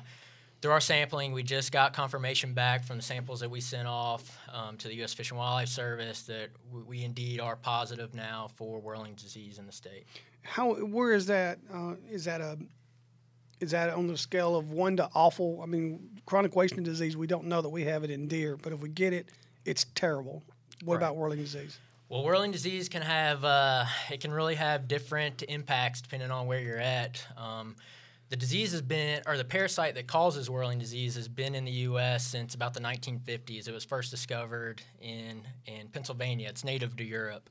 through 0.61 0.71
our 0.71 0.79
sampling, 0.81 1.33
we 1.33 1.43
just 1.43 1.71
got 1.71 1.93
confirmation 1.93 2.53
back 2.53 2.83
from 2.83 2.97
the 2.97 3.03
samples 3.03 3.41
that 3.41 3.49
we 3.49 3.61
sent 3.61 3.87
off 3.87 4.37
um, 4.51 4.77
to 4.77 4.87
the 4.87 4.95
U.S. 4.95 5.13
Fish 5.13 5.29
and 5.31 5.37
Wildlife 5.39 5.69
Service 5.69 6.23
that 6.23 6.49
we, 6.71 6.81
we 6.81 7.03
indeed 7.03 7.39
are 7.39 7.55
positive 7.55 8.13
now 8.15 8.47
for 8.55 8.79
whirling 8.79 9.13
disease 9.15 9.59
in 9.59 9.65
the 9.65 9.71
state. 9.71 10.05
How? 10.43 10.73
Where 10.73 11.13
is 11.13 11.27
that? 11.27 11.59
Uh, 11.73 11.95
is 12.09 12.25
that 12.25 12.41
a? 12.41 12.57
Is 13.59 13.71
that 13.71 13.89
on 13.91 14.07
the 14.07 14.17
scale 14.17 14.55
of 14.55 14.71
one 14.71 14.97
to 14.97 15.09
awful? 15.15 15.61
I 15.63 15.65
mean, 15.65 16.21
chronic 16.25 16.55
wasting 16.55 16.83
disease. 16.83 17.17
We 17.17 17.27
don't 17.27 17.45
know 17.45 17.61
that 17.61 17.69
we 17.69 17.85
have 17.85 18.03
it 18.03 18.11
in 18.11 18.27
deer, 18.27 18.55
but 18.55 18.71
if 18.71 18.81
we 18.81 18.89
get 18.89 19.13
it, 19.13 19.29
it's 19.65 19.85
terrible. 19.95 20.43
What 20.85 20.95
Right. 20.95 20.97
about 21.03 21.17
whirling 21.17 21.39
disease? 21.39 21.79
Well, 22.07 22.23
whirling 22.23 22.51
disease 22.51 22.87
can 22.87 23.01
have 23.01 23.43
uh, 23.43 23.85
it 24.11 24.21
can 24.21 24.31
really 24.31 24.55
have 24.55 24.87
different 24.87 25.43
impacts 25.43 26.01
depending 26.01 26.31
on 26.31 26.45
where 26.47 26.61
you're 26.61 26.79
at. 26.79 27.25
Um, 27.35 27.75
the 28.29 28.35
disease 28.35 28.71
has 28.73 28.81
been, 28.81 29.21
or 29.25 29.37
the 29.37 29.45
parasite 29.45 29.95
that 29.95 30.07
causes 30.07 30.49
whirling 30.49 30.79
disease 30.79 31.15
has 31.15 31.27
been 31.27 31.55
in 31.55 31.63
the 31.63 31.71
U.S. 31.71 32.25
since 32.25 32.55
about 32.55 32.73
the 32.73 32.81
1950s. 32.81 33.67
It 33.67 33.73
was 33.73 33.85
first 33.85 34.11
discovered 34.11 34.81
in 35.01 35.47
in 35.65 35.87
Pennsylvania. 35.89 36.49
It's 36.49 36.63
native 36.63 36.95
to 36.97 37.03
Europe. 37.03 37.49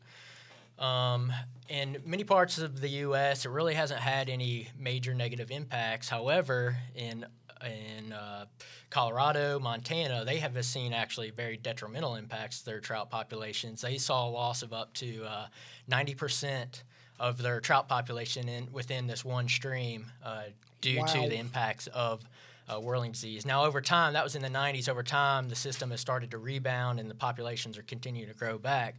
Um, 0.79 1.33
in 1.71 2.03
many 2.05 2.25
parts 2.25 2.59
of 2.59 2.81
the 2.81 2.89
U.S., 2.89 3.47
it 3.47 3.49
really 3.49 3.73
hasn't 3.73 4.01
had 4.01 4.29
any 4.29 4.69
major 4.79 5.15
negative 5.15 5.51
impacts. 5.51 6.09
However, 6.09 6.77
in 6.95 7.25
in 7.65 8.13
uh, 8.13 8.45
Colorado, 8.91 9.59
Montana, 9.59 10.27
they 10.27 10.37
have 10.39 10.63
seen 10.63 10.93
actually 10.93 11.31
very 11.31 11.57
detrimental 11.57 12.17
impacts 12.17 12.59
to 12.59 12.67
their 12.67 12.81
trout 12.81 13.09
populations. 13.09 13.81
They 13.81 13.97
saw 13.97 14.29
a 14.29 14.31
loss 14.31 14.63
of 14.63 14.75
up 14.75 14.93
to 14.95 15.25
uh, 15.25 15.47
ninety 15.89 16.15
percent 16.15 16.85
of 17.19 17.39
their 17.39 17.61
trout 17.61 17.89
population 17.89 18.49
in 18.49 18.69
within 18.73 19.07
this 19.07 19.25
one 19.25 19.49
stream 19.49 20.07
uh, 20.25 20.43
due 20.81 20.99
Wow. 21.01 21.07
to 21.07 21.21
the 21.29 21.37
impacts 21.39 21.87
of 21.89 22.23
uh, 22.69 22.81
whirling 22.81 23.13
disease. 23.13 23.47
Now, 23.47 23.65
over 23.65 23.81
time, 23.81 24.13
that 24.15 24.25
was 24.25 24.35
in 24.37 24.43
the 24.43 24.49
90s. 24.49 24.89
Over 24.89 25.03
time, 25.03 25.49
the 25.49 25.55
system 25.57 25.91
has 25.93 26.01
started 26.01 26.31
to 26.33 26.39
rebound 26.39 26.99
and 27.01 27.09
the 27.11 27.15
populations 27.15 27.79
are 27.79 27.83
continuing 27.83 28.29
to 28.29 28.35
grow 28.35 28.59
back. 28.59 28.97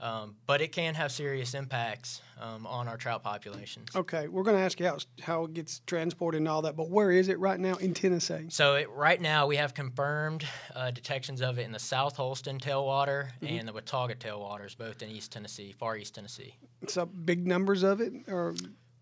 Um, 0.00 0.36
but 0.46 0.62
it 0.62 0.72
can 0.72 0.94
have 0.94 1.12
serious 1.12 1.52
impacts 1.52 2.22
um, 2.40 2.66
on 2.66 2.88
our 2.88 2.96
trout 2.96 3.22
populations. 3.22 3.88
Okay, 3.94 4.28
we're 4.28 4.42
going 4.42 4.56
to 4.56 4.62
ask 4.62 4.80
you 4.80 4.86
how, 4.86 4.96
how 5.20 5.44
it 5.44 5.52
gets 5.52 5.80
transported 5.86 6.38
and 6.40 6.48
all 6.48 6.62
that, 6.62 6.74
but 6.74 6.88
where 6.88 7.10
is 7.10 7.28
it 7.28 7.38
right 7.38 7.60
now 7.60 7.74
in 7.74 7.92
Tennessee? 7.92 8.46
So 8.48 8.76
it, 8.76 8.88
right 8.90 9.20
now 9.20 9.46
we 9.46 9.56
have 9.56 9.74
confirmed 9.74 10.46
uh, 10.74 10.90
detections 10.90 11.42
of 11.42 11.58
it 11.58 11.62
in 11.62 11.72
the 11.72 11.78
South 11.78 12.16
Holston 12.16 12.58
tailwater 12.58 13.28
and 13.42 13.68
the 13.68 13.74
Watauga 13.74 14.14
tailwaters, 14.14 14.76
both 14.76 15.02
in 15.02 15.10
East 15.10 15.32
Tennessee, 15.32 15.72
far 15.78 15.98
East 15.98 16.14
Tennessee. 16.14 16.56
So 16.88 17.04
big 17.04 17.46
numbers 17.46 17.82
of 17.82 18.00
it, 18.00 18.14
or 18.26 18.54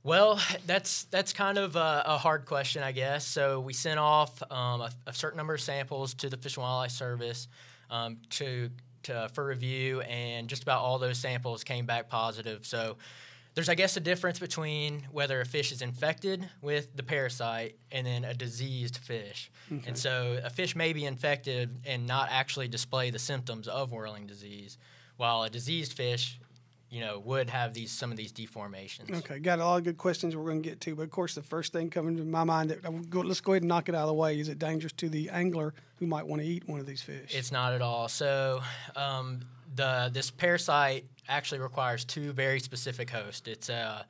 Well, 0.03 0.41
that's 0.67 1.05
that's 1.05 1.33
kind 1.33 1.59
of 1.59 1.77
a, 1.77 2.03
a 2.07 2.19
hard 2.19 2.45
question, 2.45 2.83
I 2.83 2.91
guess. 2.91 3.25
So 3.25 3.61
we 3.61 3.73
sent 3.73 4.01
off 4.01 4.43
um, 4.51 4.81
a, 4.81 4.91
a 5.07 5.13
certain 5.13 5.37
number 5.37 5.55
of 5.55 5.61
samples 5.61 6.15
to 6.15 6.29
the 6.29 6.37
Fish 6.37 6.57
and 6.57 6.65
Wildlife 6.65 6.91
Service 6.91 7.47
um, 7.91 8.19
to, 8.31 8.71
to 9.09 9.29
for 9.35 9.45
review, 9.45 10.01
and 10.03 10.49
just 10.49 10.63
about 10.63 10.81
all 10.81 10.99
those 10.99 11.19
samples 11.19 11.65
came 11.65 11.85
back 11.85 12.09
positive. 12.09 12.65
So 12.65 12.97
there's, 13.55 13.69
I 13.69 13.75
guess, 13.75 13.97
a 13.97 14.01
difference 14.01 14.39
between 14.39 15.03
whether 15.11 15.41
a 15.41 15.45
fish 15.45 15.73
is 15.73 15.83
infected 15.83 16.49
with 16.63 16.95
the 16.97 17.03
parasite 17.03 17.77
and 17.91 18.07
then 18.07 18.25
a 18.25 18.33
diseased 18.33 18.99
fish. 18.99 19.51
And 19.87 19.99
so 19.99 20.41
a 20.45 20.51
fish 20.51 20.77
may 20.77 20.93
be 20.93 21.05
infected 21.05 21.81
and 21.85 22.07
not 22.07 22.29
actually 22.31 22.69
display 22.69 23.11
the 23.11 23.19
symptoms 23.19 23.67
of 23.67 23.91
whirling 23.91 24.27
disease, 24.27 24.79
while 25.17 25.43
a 25.43 25.51
diseased 25.51 25.93
fish 25.93 26.39
you 26.91 27.01
know 27.01 27.19
would 27.19 27.51
have 27.51 27.75
these 27.75 27.91
some 27.91 28.11
of 28.11 28.17
these 28.17 28.33
deformations. 28.33 29.15
Okay, 29.19 29.39
got 29.39 29.59
a 29.59 29.65
lot 29.65 29.79
of 29.79 29.85
good 29.85 29.99
questions 29.99 30.35
we're 30.35 30.45
going 30.45 30.63
to 30.63 30.69
get 30.69 30.81
to, 30.83 30.95
but 30.95 31.03
of 31.03 31.11
course 31.11 31.35
the 31.35 31.43
first 31.43 31.73
thing 31.73 31.91
coming 31.91 32.17
to 32.17 32.25
my 32.25 32.45
mind 32.45 32.71
that 32.71 33.11
go, 33.11 33.21
let's 33.21 33.41
go 33.41 33.53
ahead 33.53 33.63
and 33.63 33.69
knock 33.69 33.89
it 33.89 33.95
out 33.95 34.03
of 34.03 34.09
the 34.09 34.15
way. 34.15 34.39
Is 34.39 34.49
it 34.49 34.59
dangerous 34.59 34.93
to 34.95 35.09
the 35.09 35.31
angler 35.31 35.75
who 35.97 36.07
might 36.07 36.27
want 36.27 36.43
to 36.43 36.49
eat 36.49 36.69
one 36.69 36.81
of 36.81 36.87
these 36.87 37.03
fish? 37.03 37.35
It's 37.35 37.53
not 37.53 37.73
at 37.75 37.83
all. 37.83 38.09
So 38.09 38.63
um, 38.97 39.41
the 39.75 40.11
this 40.13 40.31
parasite 40.31 41.05
actually 41.29 41.61
requires 41.61 42.05
two 42.05 42.33
very 42.33 42.61
specific 42.61 43.11
hosts. 43.11 43.47
It's 43.47 43.69
uh, 43.69 44.05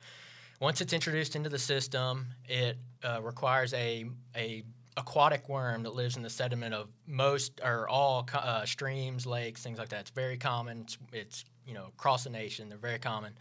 once 0.59 0.81
it's 0.81 0.93
introduced 0.93 1.35
into 1.35 1.49
the 1.49 1.59
system, 1.59 2.27
it 2.47 2.77
uh, 3.03 3.21
requires 3.21 3.73
a 3.73 4.05
a 4.35 4.63
aquatic 4.97 5.47
worm 5.47 5.83
that 5.83 5.95
lives 5.95 6.17
in 6.17 6.23
the 6.23 6.29
sediment 6.29 6.73
of 6.73 6.89
most 7.07 7.61
or 7.63 7.87
all 7.87 8.27
uh, 8.33 8.65
streams, 8.65 9.25
lakes, 9.25 9.63
things 9.63 9.79
like 9.79 9.89
that. 9.89 10.01
It's 10.01 10.09
very 10.09 10.37
common. 10.37 10.81
It's, 10.81 10.97
it's 11.13 11.45
you 11.65 11.73
know 11.73 11.85
across 11.97 12.23
the 12.23 12.29
nation. 12.29 12.69
They're 12.69 12.77
very 12.77 12.99
common. 12.99 13.33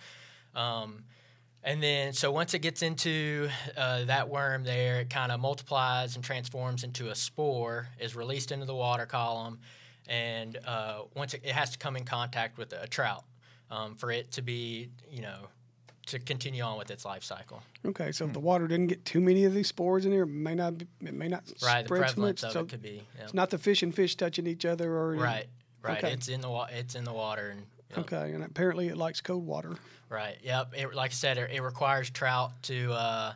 Um, 0.55 1.05
and 1.65 1.83
then, 1.83 2.13
so 2.13 2.31
once 2.31 2.55
it 2.55 2.61
gets 2.61 2.83
into 2.83 3.49
uh, 3.77 4.05
that 4.05 4.29
worm 4.29 4.63
there, 4.65 5.01
it 5.01 5.11
kind 5.11 5.33
of 5.33 5.41
multiplies 5.41 6.15
and 6.15 6.25
transforms 6.25 6.85
into 6.85 7.11
a 7.11 7.15
spore, 7.15 7.89
is 7.99 8.15
released 8.15 8.53
into 8.53 8.65
the 8.65 8.75
water 8.75 9.07
column, 9.07 9.59
and 10.07 10.57
uh, 10.67 11.01
once 11.17 11.35
it, 11.35 11.43
it 11.45 11.53
has 11.53 11.71
to 11.71 11.79
come 11.79 11.97
in 11.97 12.05
contact 12.05 12.59
with 12.59 12.73
a 12.73 12.87
trout 12.87 13.25
um, 13.71 13.97
for 13.97 14.11
it 14.13 14.31
to 14.33 14.43
be, 14.43 14.89
you 15.11 15.21
know, 15.21 15.49
to 16.07 16.19
continue 16.21 16.63
on 16.63 16.79
with 16.79 16.91
its 16.91 17.05
life 17.05 17.23
cycle. 17.25 17.61
Okay, 17.85 18.13
so 18.13 18.25
if 18.25 18.33
the 18.33 18.39
water 18.41 18.67
didn't 18.69 18.87
get 18.87 19.05
too 19.05 19.21
many 19.21 19.45
of 19.45 19.53
these 19.53 19.67
spores 19.69 20.07
in 20.07 20.13
there, 20.13 20.23
it 20.23 20.27
may 20.29 20.55
not 20.55 20.79
be, 20.79 20.87
it 21.05 21.13
may 21.13 21.29
not 21.29 21.43
Right, 21.63 21.85
spread 21.85 21.85
so 21.85 21.89
prevalence 22.15 22.43
much. 22.43 22.49
of 22.49 22.53
So 22.53 22.61
it 22.61 22.69
could 22.69 22.83
be. 22.83 23.03
yeah. 23.17 23.25
it's 23.25 23.35
not 23.35 23.51
the 23.51 23.59
fish 23.59 23.83
and 23.83 23.95
fish 23.95 24.15
touching 24.17 24.47
each 24.47 24.65
other, 24.65 24.91
or 24.95 25.15
Right, 25.17 25.47
right. 25.83 25.99
Okay. 26.03 26.13
It's 26.15 26.29
in 26.29 26.41
the 26.41 26.49
wa- 26.49 26.69
it's 26.71 26.95
in 26.95 27.05
the 27.05 27.13
water, 27.13 27.49
and 27.51 27.67
yep. 27.91 27.99
Okay, 28.01 28.33
and 28.33 28.45
apparently 28.45 28.89
it 28.89 28.97
likes 28.97 29.21
cold 29.21 29.47
water. 29.47 29.77
Right. 30.09 30.39
Yep. 30.43 30.75
It, 30.77 30.95
like 30.95 31.11
I 31.11 31.15
said, 31.15 31.39
it, 31.39 31.51
it 31.53 31.61
requires 31.61 32.09
trout 32.11 32.53
to, 32.65 32.93
uh, 32.93 33.33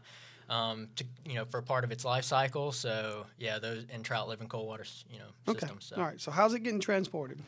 um, 0.48 0.88
to 0.96 1.04
you 1.26 1.34
know, 1.34 1.44
for 1.44 1.60
part 1.60 1.84
of 1.84 1.92
its 1.92 2.04
life 2.04 2.24
cycle. 2.24 2.72
So 2.72 3.26
yeah, 3.38 3.58
those 3.58 3.84
and 3.92 4.04
trout 4.04 4.28
live 4.28 4.40
in 4.40 4.48
cold 4.48 4.66
water, 4.66 4.84
you 5.10 5.18
know, 5.18 5.26
Okay, 5.48 5.60
systems. 5.60 5.86
So. 5.86 5.96
all 5.96 6.04
right. 6.04 6.20
So 6.20 6.30
how's 6.30 6.54
it 6.54 6.60
getting 6.60 6.80
transported? 6.80 7.40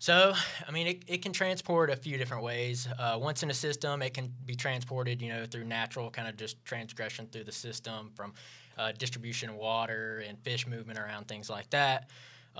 So, 0.00 0.32
I 0.66 0.70
mean, 0.70 0.86
it, 0.86 1.02
it 1.06 1.22
can 1.22 1.34
transport 1.34 1.90
a 1.90 1.96
few 1.96 2.16
different 2.16 2.42
ways. 2.42 2.88
Uh, 2.98 3.18
once 3.20 3.42
in 3.42 3.50
a 3.50 3.54
system, 3.54 4.00
it 4.00 4.14
can 4.14 4.32
be 4.46 4.54
transported, 4.54 5.20
you 5.20 5.28
know, 5.28 5.44
through 5.44 5.64
natural 5.64 6.10
kind 6.10 6.26
of 6.26 6.38
just 6.38 6.64
transgression 6.64 7.28
through 7.30 7.44
the 7.44 7.52
system 7.52 8.10
from 8.14 8.32
uh, 8.78 8.92
distribution 8.96 9.50
of 9.50 9.56
water 9.56 10.24
and 10.26 10.38
fish 10.38 10.66
movement 10.66 10.98
around 10.98 11.28
things 11.28 11.50
like 11.50 11.68
that. 11.70 12.08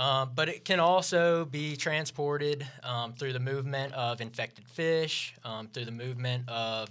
Um, 0.00 0.30
but 0.34 0.48
it 0.48 0.64
can 0.64 0.80
also 0.80 1.44
be 1.44 1.76
transported 1.76 2.66
um, 2.82 3.12
through 3.12 3.34
the 3.34 3.40
movement 3.40 3.92
of 3.92 4.22
infected 4.22 4.66
fish, 4.66 5.34
um, 5.44 5.68
through 5.68 5.84
the 5.84 5.90
movement 5.92 6.48
of 6.48 6.88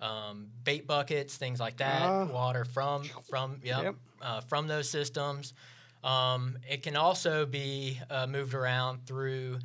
um, 0.00 0.46
bait 0.64 0.86
buckets, 0.86 1.36
things 1.36 1.60
like 1.60 1.76
that, 1.76 2.02
Ah. 2.08 2.24
water 2.24 2.64
from 2.64 3.04
from 3.28 3.60
yep, 3.62 3.82
Yep. 3.82 3.94
Uh, 4.22 4.40
from 4.40 4.66
those 4.66 4.88
systems. 4.88 5.52
Um, 6.02 6.56
it 6.70 6.82
can 6.82 6.96
also 6.96 7.44
be 7.44 8.00
uh, 8.08 8.26
moved 8.26 8.54
around 8.54 9.04
through 9.04 9.58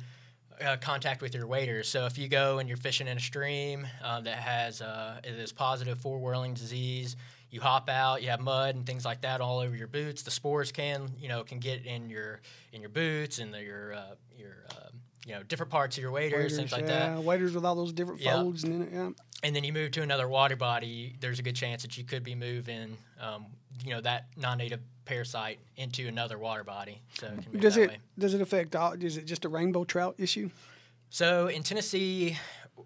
uh, 0.60 0.76
contact 0.76 1.22
with 1.22 1.34
your 1.34 1.46
waders. 1.46 1.88
So 1.88 2.04
if 2.04 2.18
you 2.18 2.28
go 2.28 2.58
and 2.58 2.68
you're 2.68 2.76
fishing 2.76 3.08
in 3.08 3.16
a 3.16 3.20
stream 3.20 3.86
um, 4.02 4.24
that 4.24 4.36
has 4.36 4.82
uh, 4.82 5.20
it 5.24 5.34
is 5.38 5.52
positive 5.52 5.98
for 6.00 6.18
whirling 6.18 6.52
disease, 6.52 7.16
you 7.54 7.60
hop 7.60 7.88
out, 7.88 8.20
you 8.22 8.30
have 8.30 8.40
mud 8.40 8.74
and 8.74 8.84
things 8.84 9.04
like 9.04 9.20
that 9.20 9.40
all 9.40 9.60
over 9.60 9.76
your 9.76 9.86
boots. 9.86 10.22
The 10.22 10.30
spores 10.32 10.72
can 10.72 11.08
you 11.20 11.28
know 11.28 11.44
can 11.44 11.60
get 11.60 11.86
in 11.86 12.10
your 12.10 12.40
in 12.72 12.80
your 12.80 12.90
boots 12.90 13.38
and 13.38 13.54
the, 13.54 13.62
your 13.62 13.94
uh, 13.94 14.14
your 14.36 14.56
uh, 14.70 14.88
you 15.24 15.34
know 15.34 15.42
different 15.44 15.70
parts 15.70 15.96
of 15.96 16.02
your 16.02 16.10
waders, 16.10 16.56
things 16.56 16.72
like 16.72 16.82
yeah, 16.82 17.14
that. 17.14 17.22
waders 17.22 17.54
with 17.54 17.64
all 17.64 17.76
those 17.76 17.92
different 17.92 18.20
Yeah. 18.20 18.34
folds 18.34 18.64
and 18.64 18.90
yeah. 18.92 19.10
And 19.44 19.54
then 19.54 19.62
you 19.62 19.72
move 19.74 19.90
to 19.92 20.02
another 20.02 20.26
water 20.26 20.56
body. 20.56 21.16
There's 21.20 21.38
a 21.38 21.42
good 21.42 21.54
chance 21.54 21.82
that 21.82 21.96
you 21.98 22.04
could 22.04 22.24
be 22.24 22.34
moving 22.34 22.96
um, 23.20 23.46
you 23.84 23.90
know 23.94 24.00
that 24.00 24.26
non-native 24.36 24.80
parasite 25.04 25.60
into 25.76 26.08
another 26.08 26.38
water 26.38 26.64
body. 26.64 27.02
So 27.20 27.26
it 27.26 27.42
can 27.42 27.52
move 27.52 27.60
Does 27.62 27.74
that 27.76 27.82
it 27.82 27.88
way. 27.90 27.98
does 28.18 28.34
it 28.34 28.40
affect? 28.40 28.74
all- 28.74 28.94
Is 28.94 29.16
it 29.16 29.26
just 29.26 29.44
a 29.44 29.48
rainbow 29.48 29.84
trout 29.84 30.16
issue? 30.18 30.50
So 31.10 31.46
in 31.46 31.62
Tennessee, 31.62 32.36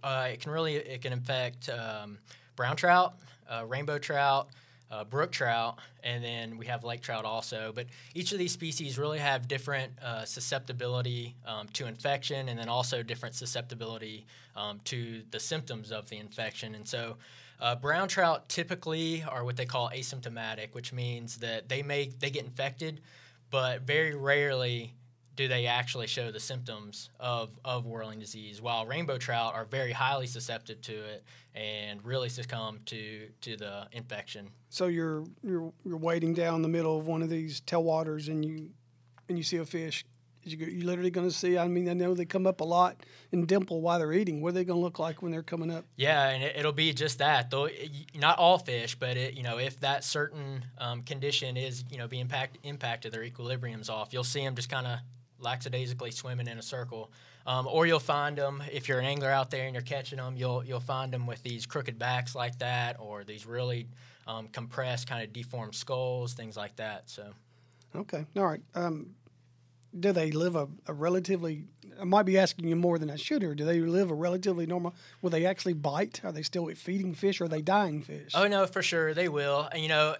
uh, 0.02 0.28
it 0.32 0.40
can 0.40 0.52
really 0.52 0.74
it 0.74 1.00
can 1.00 1.12
affect 1.14 1.68
um, 1.70 2.18
brown 2.56 2.76
trout, 2.76 3.14
uh, 3.48 3.64
rainbow 3.66 3.98
trout, 3.98 4.48
uh, 4.90 5.04
brook 5.04 5.30
trout, 5.30 5.78
and 6.02 6.22
then 6.24 6.56
we 6.56 6.66
have 6.66 6.84
lake 6.84 7.00
trout 7.00 7.24
also. 7.24 7.72
But 7.74 7.86
each 8.14 8.32
of 8.32 8.38
these 8.38 8.52
species 8.52 8.98
really 8.98 9.18
have 9.18 9.48
different 9.48 9.92
uh, 10.02 10.24
susceptibility 10.24 11.36
um, 11.46 11.68
to 11.74 11.86
infection, 11.86 12.48
and 12.48 12.58
then 12.58 12.68
also 12.68 13.02
different 13.02 13.34
susceptibility 13.34 14.26
um, 14.56 14.80
to 14.84 15.22
the 15.30 15.40
symptoms 15.40 15.92
of 15.92 16.08
the 16.08 16.16
infection. 16.16 16.74
And 16.74 16.86
so. 16.86 17.16
Uh, 17.60 17.74
brown 17.74 18.06
trout 18.06 18.48
typically 18.48 19.24
are 19.24 19.42
what 19.42 19.56
they 19.56 19.66
call 19.66 19.90
asymptomatic, 19.90 20.68
which 20.74 20.92
means 20.92 21.38
that 21.38 21.68
they 21.68 21.82
may 21.82 22.08
they 22.20 22.30
get 22.30 22.44
infected, 22.44 23.00
but 23.50 23.82
very 23.82 24.14
rarely 24.14 24.94
do 25.38 25.46
they 25.46 25.66
actually 25.66 26.08
show 26.08 26.32
the 26.32 26.40
symptoms 26.40 27.10
of, 27.20 27.50
of 27.64 27.86
whirling 27.86 28.18
disease, 28.18 28.60
while 28.60 28.84
rainbow 28.86 29.16
trout 29.16 29.54
are 29.54 29.64
very 29.64 29.92
highly 29.92 30.26
susceptible 30.26 30.82
to 30.82 30.92
it 30.92 31.24
and 31.54 32.04
really 32.04 32.28
succumb 32.28 32.80
to, 32.86 33.28
to 33.40 33.56
the 33.56 33.86
infection. 33.92 34.50
So 34.68 34.88
you're 34.88 35.24
you're 35.44 35.72
you're 35.84 35.96
wading 35.96 36.34
down 36.34 36.62
the 36.62 36.68
middle 36.68 36.98
of 36.98 37.06
one 37.06 37.22
of 37.22 37.30
these 37.30 37.60
tailwaters 37.60 38.26
and 38.26 38.44
you 38.44 38.70
and 39.28 39.38
you 39.38 39.44
see 39.44 39.58
a 39.58 39.64
fish. 39.64 40.04
Is 40.44 40.54
You're 40.54 40.84
literally 40.84 41.10
going 41.10 41.28
to 41.28 41.34
see? 41.34 41.56
I 41.56 41.68
mean, 41.68 41.88
I 41.88 41.92
know 41.92 42.14
they 42.14 42.24
come 42.24 42.46
up 42.46 42.60
a 42.60 42.64
lot 42.64 42.96
and 43.32 43.46
dimple 43.46 43.80
while 43.80 43.98
they're 43.98 44.12
eating. 44.12 44.40
What 44.40 44.50
are 44.50 44.52
they 44.52 44.64
going 44.64 44.78
to 44.78 44.82
look 44.82 44.98
like 44.98 45.22
when 45.22 45.30
they're 45.30 45.42
coming 45.42 45.70
up? 45.70 45.84
Yeah, 45.96 46.30
and 46.30 46.42
it, 46.42 46.56
it'll 46.56 46.72
be 46.72 46.92
just 46.92 47.18
that. 47.18 47.50
Though 47.50 47.68
not 48.14 48.38
all 48.38 48.58
fish, 48.58 48.96
but 48.96 49.16
it, 49.16 49.34
you 49.34 49.42
know, 49.44 49.58
if 49.58 49.78
that 49.80 50.02
certain 50.02 50.64
um, 50.78 51.02
condition 51.02 51.56
is 51.56 51.84
you 51.90 51.98
know 51.98 52.08
being 52.08 52.22
impact, 52.22 52.58
impacted, 52.64 53.12
their 53.12 53.22
equilibrium's 53.22 53.88
off. 53.88 54.12
You'll 54.12 54.24
see 54.24 54.42
them 54.42 54.56
just 54.56 54.68
kind 54.68 54.86
of 54.86 54.98
lackadaisically 55.40 56.10
swimming 56.10 56.46
in 56.46 56.58
a 56.58 56.62
circle, 56.62 57.10
um, 57.46 57.66
or 57.66 57.86
you'll 57.86 57.98
find 58.00 58.36
them 58.36 58.62
if 58.72 58.88
you're 58.88 58.98
an 58.98 59.06
angler 59.06 59.30
out 59.30 59.50
there 59.50 59.64
and 59.64 59.74
you're 59.74 59.82
catching 59.82 60.18
them. 60.18 60.36
You'll 60.36 60.64
you'll 60.64 60.80
find 60.80 61.12
them 61.12 61.26
with 61.26 61.42
these 61.42 61.66
crooked 61.66 61.98
backs 61.98 62.34
like 62.34 62.58
that, 62.58 62.96
or 62.98 63.24
these 63.24 63.46
really 63.46 63.86
um, 64.26 64.48
compressed, 64.48 65.08
kind 65.08 65.22
of 65.24 65.32
deformed 65.32 65.74
skulls, 65.74 66.34
things 66.34 66.56
like 66.56 66.76
that. 66.76 67.08
So. 67.08 67.32
Okay, 67.96 68.26
all 68.36 68.44
right. 68.44 68.60
Um, 68.74 69.14
do 69.98 70.12
they 70.12 70.30
live 70.30 70.54
a, 70.56 70.68
a 70.86 70.92
relatively? 70.92 71.64
I 72.00 72.04
might 72.04 72.24
be 72.26 72.38
asking 72.38 72.68
you 72.68 72.76
more 72.76 72.98
than 72.98 73.10
I 73.10 73.16
should 73.16 73.42
here. 73.42 73.54
Do 73.54 73.64
they 73.64 73.80
live 73.80 74.10
a 74.10 74.14
relatively 74.14 74.66
normal? 74.66 74.94
Will 75.22 75.30
they 75.30 75.46
actually 75.46 75.72
bite? 75.72 76.20
Are 76.22 76.30
they 76.30 76.42
still 76.42 76.66
feeding 76.74 77.14
fish? 77.14 77.40
or 77.40 77.44
Are 77.44 77.48
they 77.48 77.62
dying 77.62 78.02
fish? 78.02 78.32
Oh 78.34 78.46
no, 78.46 78.66
for 78.66 78.82
sure 78.82 79.14
they 79.14 79.28
will. 79.28 79.68
And, 79.72 79.82
You 79.82 79.88
know, 79.88 80.16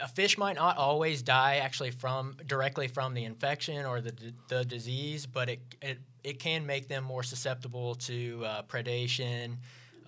a 0.00 0.08
fish 0.08 0.38
might 0.38 0.56
not 0.56 0.76
always 0.76 1.22
die 1.22 1.56
actually 1.56 1.90
from 1.90 2.36
directly 2.46 2.88
from 2.88 3.14
the 3.14 3.24
infection 3.24 3.84
or 3.84 4.00
the 4.00 4.12
the 4.48 4.64
disease, 4.64 5.26
but 5.26 5.48
it 5.48 5.60
it, 5.82 5.98
it 6.24 6.38
can 6.38 6.66
make 6.66 6.88
them 6.88 7.04
more 7.04 7.22
susceptible 7.22 7.94
to 7.94 8.42
uh, 8.44 8.62
predation, 8.62 9.56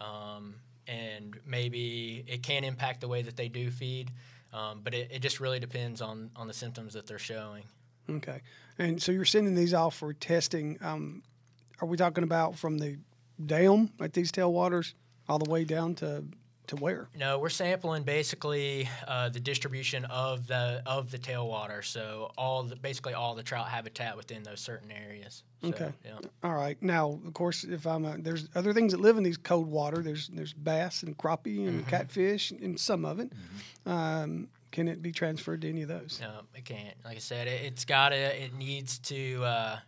um, 0.00 0.54
and 0.87 1.38
maybe 1.47 2.25
it 2.26 2.42
can 2.42 2.64
impact 2.64 3.00
the 3.00 3.09
way 3.09 3.23
that 3.23 3.37
they 3.37 3.49
do 3.49 3.70
feed. 3.70 4.11
Um, 4.52 4.80
but 4.82 4.94
it, 4.94 5.11
it 5.12 5.18
just 5.20 5.40
really 5.40 5.61
depends 5.61 6.00
on 6.00 6.30
on 6.37 6.47
the 6.47 6.54
symptoms 6.54 6.94
that 6.94 7.06
they're 7.06 7.18
showing. 7.18 7.64
Okay, 8.09 8.42
and 8.78 9.00
so 9.02 9.12
you're 9.12 9.25
sending 9.25 9.54
these 9.54 9.75
off 9.75 9.97
for 9.97 10.12
testing. 10.12 10.78
Um, 10.80 11.23
are 11.80 11.87
we 11.87 11.97
talking 11.97 12.25
about 12.25 12.56
from 12.56 12.78
the 12.78 12.99
dam 13.44 13.90
at 14.00 14.12
these 14.12 14.30
tailwaters 14.30 14.94
all 15.28 15.38
the 15.38 15.50
way 15.50 15.64
down 15.64 15.94
to 15.94 16.25
to 16.69 16.76
where? 16.76 17.09
No, 17.17 17.38
we're 17.38 17.49
sampling 17.49 18.05
basically 18.05 18.88
uh, 19.07 19.29
the 19.29 19.40
distribution 19.40 20.05
of 20.07 20.47
the 20.47 20.83
of 20.87 21.11
the 21.11 21.19
tailwater, 21.19 21.85
so 21.85 22.31
all 22.38 22.62
the, 22.62 22.76
basically 22.76 23.14
all 23.14 23.35
the 23.35 23.43
trout 23.43 23.69
habitat 23.69 24.17
within 24.17 24.43
those 24.43 24.61
certain 24.61 24.90
areas. 24.90 25.43
So, 25.62 25.69
Okay. 25.69 25.93
Yeah. 26.05 26.19
All 26.43 26.55
right. 26.55 26.81
Now, 26.83 27.21
of 27.26 27.35
course, 27.35 27.64
if 27.64 27.87
I'm 27.87 28.05
a, 28.05 28.17
there's 28.19 28.49
other 28.55 28.73
things 28.73 28.93
that 28.93 29.00
live 29.00 29.19
in 29.19 29.25
these 29.25 29.37
cold 29.37 29.67
water. 29.69 30.02
There's 30.02 30.29
there's 30.29 30.52
bass 30.55 31.02
and 31.02 31.17
crappie 31.19 31.67
and 31.69 31.87
catfish 31.87 32.50
and 32.50 32.79
some 32.81 33.05
of 33.05 33.21
it. 33.21 33.33
Um, 33.85 34.49
can 34.71 34.88
it 34.88 35.02
be 35.02 35.12
transferred 35.12 35.62
to 35.62 35.69
any 35.69 35.83
of 35.83 35.88
those? 35.88 36.19
No, 36.23 36.43
it 36.55 36.64
can't. 36.64 36.95
Like 37.05 37.17
I 37.17 37.21
said, 37.21 37.49
it, 37.49 37.62
it's 37.64 37.85
got 37.85 38.11
to. 38.11 38.17
It 38.17 38.55
needs 38.55 38.99
to. 39.00 39.45
Uh, 39.45 39.79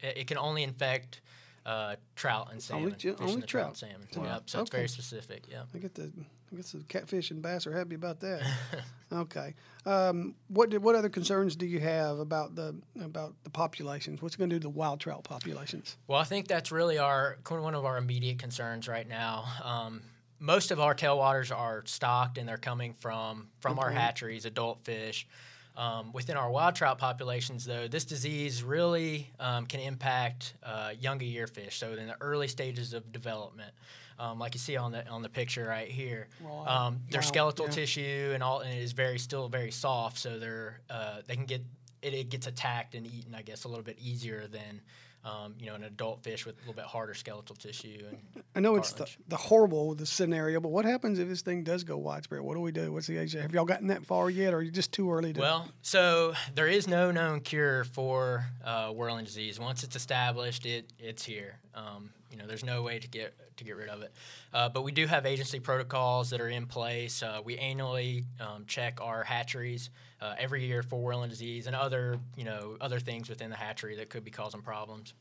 it, 0.00 0.18
it 0.18 0.26
can 0.26 0.36
only 0.38 0.64
infect 0.64 1.20
uh, 1.64 1.96
trout 2.16 2.48
and 2.50 2.62
salmon. 2.62 2.86
Only 2.86 2.96
ju- 2.96 3.16
only 3.20 3.42
trout, 3.42 3.48
trout. 3.48 3.68
and 3.68 3.76
salmon. 3.76 4.08
Wow. 4.16 4.34
Yep. 4.34 4.42
So 4.46 4.60
it's 4.60 4.70
very 4.70 4.88
specific. 4.88 5.44
Yeah. 5.50 5.62
I 5.74 5.78
get 5.78 5.94
the 5.94 6.12
I 6.52 6.56
guess 6.56 6.72
the 6.72 6.80
catfish 6.84 7.30
and 7.30 7.40
bass 7.40 7.66
are 7.66 7.72
happy 7.72 7.94
about 7.94 8.20
that. 8.20 8.42
okay. 9.12 9.54
Um, 9.86 10.34
what 10.48 10.70
did, 10.70 10.82
what 10.82 10.94
other 10.94 11.08
concerns 11.08 11.56
do 11.56 11.66
you 11.66 11.80
have 11.80 12.18
about 12.18 12.54
the 12.54 12.76
about 13.00 13.34
the 13.44 13.50
populations? 13.50 14.20
What's 14.20 14.36
going 14.36 14.50
to 14.50 14.56
do 14.56 14.60
to 14.60 14.64
the 14.64 14.70
wild 14.70 15.00
trout 15.00 15.24
populations? 15.24 15.96
Well, 16.06 16.18
I 16.18 16.24
think 16.24 16.48
that's 16.48 16.70
really 16.70 16.98
our 16.98 17.38
one 17.48 17.74
of 17.74 17.84
our 17.84 17.96
immediate 17.96 18.38
concerns 18.38 18.86
right 18.86 19.08
now. 19.08 19.44
Um, 19.62 20.02
most 20.38 20.72
of 20.72 20.80
our 20.80 20.94
tailwaters 20.94 21.56
are 21.56 21.84
stocked 21.86 22.36
and 22.36 22.48
they're 22.48 22.58
coming 22.58 22.92
from 22.94 23.48
from 23.60 23.78
our 23.78 23.90
hatcheries, 23.90 24.44
adult 24.44 24.80
fish. 24.80 25.26
Um, 25.74 26.12
within 26.12 26.36
our 26.36 26.50
wild 26.50 26.74
trout 26.74 26.98
populations, 26.98 27.64
though, 27.64 27.88
this 27.88 28.04
disease 28.04 28.62
really 28.62 29.30
um, 29.40 29.64
can 29.66 29.80
impact 29.80 30.54
uh, 30.62 30.92
younger 31.00 31.24
year 31.24 31.46
fish. 31.46 31.78
So 31.78 31.92
in 31.92 32.06
the 32.06 32.16
early 32.20 32.48
stages 32.48 32.92
of 32.92 33.10
development, 33.10 33.72
um, 34.18 34.38
like 34.38 34.54
you 34.54 34.60
see 34.60 34.76
on 34.76 34.92
the 34.92 35.08
on 35.08 35.22
the 35.22 35.28
picture 35.30 35.64
right 35.64 35.88
here, 35.88 36.28
um, 36.66 37.00
their 37.10 37.22
skeletal 37.22 37.66
yeah. 37.66 37.72
tissue 37.72 38.30
and 38.34 38.42
all 38.42 38.60
and 38.60 38.74
it 38.74 38.82
is 38.82 38.92
very 38.92 39.18
still 39.18 39.48
very 39.48 39.70
soft. 39.70 40.18
So 40.18 40.38
they're 40.38 40.80
uh, 40.90 41.22
they 41.26 41.36
can 41.36 41.46
get 41.46 41.62
it, 42.02 42.14
it 42.14 42.28
gets 42.28 42.46
attacked 42.46 42.94
and 42.94 43.06
eaten, 43.06 43.34
I 43.34 43.42
guess, 43.42 43.64
a 43.64 43.68
little 43.68 43.84
bit 43.84 43.98
easier 43.98 44.46
than 44.46 44.82
um, 45.24 45.54
you 45.58 45.66
know 45.66 45.74
an 45.74 45.84
adult 45.84 46.22
fish 46.22 46.44
with 46.44 46.56
a 46.56 46.58
little 46.60 46.74
bit 46.74 46.84
harder 46.84 47.14
skeletal 47.14 47.54
tissue. 47.54 48.02
And 48.08 48.44
I 48.54 48.60
know 48.60 48.76
it's 48.76 48.92
the, 48.92 49.08
the 49.28 49.36
horrible 49.36 49.94
the 49.94 50.06
scenario, 50.06 50.60
but 50.60 50.70
what 50.70 50.84
happens 50.84 51.18
if 51.18 51.28
this 51.28 51.42
thing 51.42 51.62
does 51.64 51.84
go 51.84 51.96
widespread? 51.96 52.40
What 52.40 52.54
do 52.54 52.60
we 52.60 52.72
do? 52.72 52.92
What's 52.92 53.06
the 53.06 53.18
age? 53.18 53.32
Have 53.32 53.54
y'all 53.54 53.64
gotten 53.64 53.88
that 53.88 54.04
far 54.04 54.30
yet, 54.30 54.52
or 54.52 54.58
are 54.58 54.62
you 54.62 54.70
just 54.70 54.92
too 54.92 55.12
early 55.12 55.32
to? 55.32 55.40
Well, 55.40 55.68
so 55.82 56.34
there 56.54 56.68
is 56.68 56.88
no 56.88 57.10
known 57.10 57.40
cure 57.40 57.84
for 57.84 58.46
uh, 58.64 58.90
whirling 58.90 59.24
disease. 59.24 59.60
Once 59.60 59.84
it's 59.84 59.96
established, 59.96 60.66
it 60.66 60.92
it's 60.98 61.24
here. 61.24 61.58
Um, 61.74 62.10
you 62.30 62.38
know, 62.38 62.46
there's 62.46 62.64
no 62.64 62.82
way 62.82 62.98
to 62.98 63.08
get 63.08 63.34
to 63.62 63.66
get 63.66 63.76
rid 63.76 63.88
of 63.88 64.02
it. 64.02 64.12
Uh, 64.52 64.68
but 64.68 64.82
we 64.82 64.92
do 64.92 65.06
have 65.06 65.26
agency 65.26 65.60
protocols 65.60 66.30
that 66.30 66.40
are 66.40 66.48
in 66.48 66.66
place. 66.66 67.22
Uh, 67.22 67.40
we 67.44 67.56
annually 67.58 68.24
um, 68.40 68.64
check 68.66 69.00
our 69.00 69.22
hatcheries 69.22 69.90
uh, 70.20 70.34
every 70.38 70.64
year 70.66 70.82
for 70.82 71.02
whirling 71.02 71.30
disease 71.30 71.66
and 71.66 71.76
other 71.76 72.18
you 72.36 72.44
know 72.44 72.76
other 72.80 73.00
things 73.00 73.28
within 73.28 73.50
the 73.50 73.56
hatchery 73.56 73.96
that 73.96 74.10
could 74.10 74.24
be 74.24 74.30
causing 74.30 74.62
problems. 74.62 75.14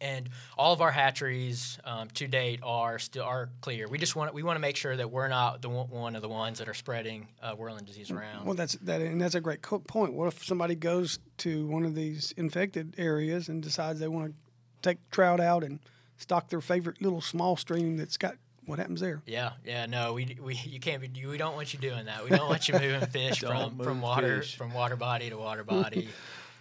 And 0.00 0.28
all 0.56 0.72
of 0.72 0.80
our 0.80 0.92
hatcheries 0.92 1.76
um, 1.84 2.06
to 2.14 2.28
date 2.28 2.60
are 2.62 3.00
still 3.00 3.24
are 3.24 3.50
clear. 3.60 3.88
We 3.88 3.98
just 3.98 4.14
want 4.14 4.32
we 4.32 4.44
want 4.44 4.56
to 4.56 4.60
make 4.60 4.76
sure 4.76 4.96
that 4.96 5.10
we're 5.10 5.28
not 5.28 5.60
the 5.60 5.68
one 5.68 6.14
of 6.14 6.22
the 6.22 6.28
ones 6.28 6.58
that 6.58 6.68
are 6.68 6.74
spreading 6.74 7.26
uh, 7.42 7.54
whirling 7.54 7.84
disease 7.84 8.10
around. 8.10 8.44
Well, 8.44 8.54
that's 8.54 8.74
that, 8.74 9.00
and 9.00 9.20
that's 9.20 9.34
a 9.34 9.40
great 9.40 9.60
co- 9.60 9.80
point. 9.80 10.14
What 10.14 10.28
if 10.28 10.44
somebody 10.44 10.76
goes 10.76 11.18
to 11.38 11.66
one 11.66 11.84
of 11.84 11.96
these 11.96 12.32
infected 12.36 12.94
areas 12.96 13.48
and 13.48 13.60
decides 13.60 13.98
they 13.98 14.08
want 14.08 14.30
to 14.30 14.34
take 14.82 14.98
trout 15.10 15.40
out 15.40 15.64
and 15.64 15.80
stock 16.18 16.48
their 16.48 16.60
favorite 16.60 17.00
little 17.00 17.20
small 17.20 17.56
stream 17.56 17.96
that's 17.96 18.16
got 18.16 18.34
what 18.66 18.78
happens 18.78 19.00
there? 19.00 19.22
Yeah, 19.24 19.52
yeah, 19.64 19.86
no, 19.86 20.12
we 20.12 20.36
we 20.42 20.54
you 20.54 20.78
can't 20.78 21.00
be. 21.00 21.26
We 21.26 21.38
don't 21.38 21.54
want 21.54 21.72
you 21.72 21.80
doing 21.80 22.04
that. 22.04 22.22
We 22.22 22.30
don't 22.30 22.48
want 22.48 22.68
you 22.68 22.74
moving 22.74 23.00
fish 23.08 23.40
Don't 23.40 23.50
from 23.50 23.78
from 23.78 23.94
move 23.94 24.02
water 24.02 24.40
fish. 24.42 24.56
from 24.56 24.74
water 24.74 24.96
body 24.96 25.30
to 25.30 25.38
water 25.38 25.64
body, 25.64 26.10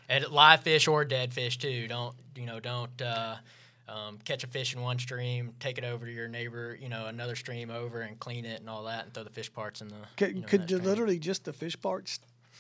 and 0.08 0.26
live 0.30 0.62
fish 0.62 0.88
or 0.88 1.04
dead 1.04 1.34
fish 1.34 1.58
too. 1.58 1.88
Don't 1.88 2.16
you 2.36 2.46
know? 2.46 2.62
Don't 2.62 3.02
uh, 3.02 3.36
um, 3.90 4.20
catch 4.24 4.44
a 4.46 4.48
fish 4.48 4.74
in 4.74 4.82
one 4.82 5.00
stream, 5.00 5.54
take 5.60 5.78
it 5.78 5.84
over 5.84 6.06
to 6.06 6.12
your 6.12 6.28
neighbor, 6.28 6.78
you 6.80 6.88
know, 6.88 7.08
another 7.08 7.36
stream 7.36 7.70
over, 7.70 8.02
and 8.02 8.20
clean 8.20 8.46
it 8.46 8.60
and 8.62 8.70
all 8.70 8.84
that, 8.86 9.04
and 9.06 9.14
throw 9.14 9.24
the 9.24 9.30
fish 9.30 9.52
parts 9.52 9.82
in 9.82 9.90
the. 9.90 9.96
Could, 10.16 10.36
you 10.36 10.42
know, 10.42 10.48
could 10.48 10.72
you 10.72 10.78
literally 10.78 11.20
just 11.20 11.44
the 11.44 11.54
fish 11.54 11.80
parts? 11.80 12.20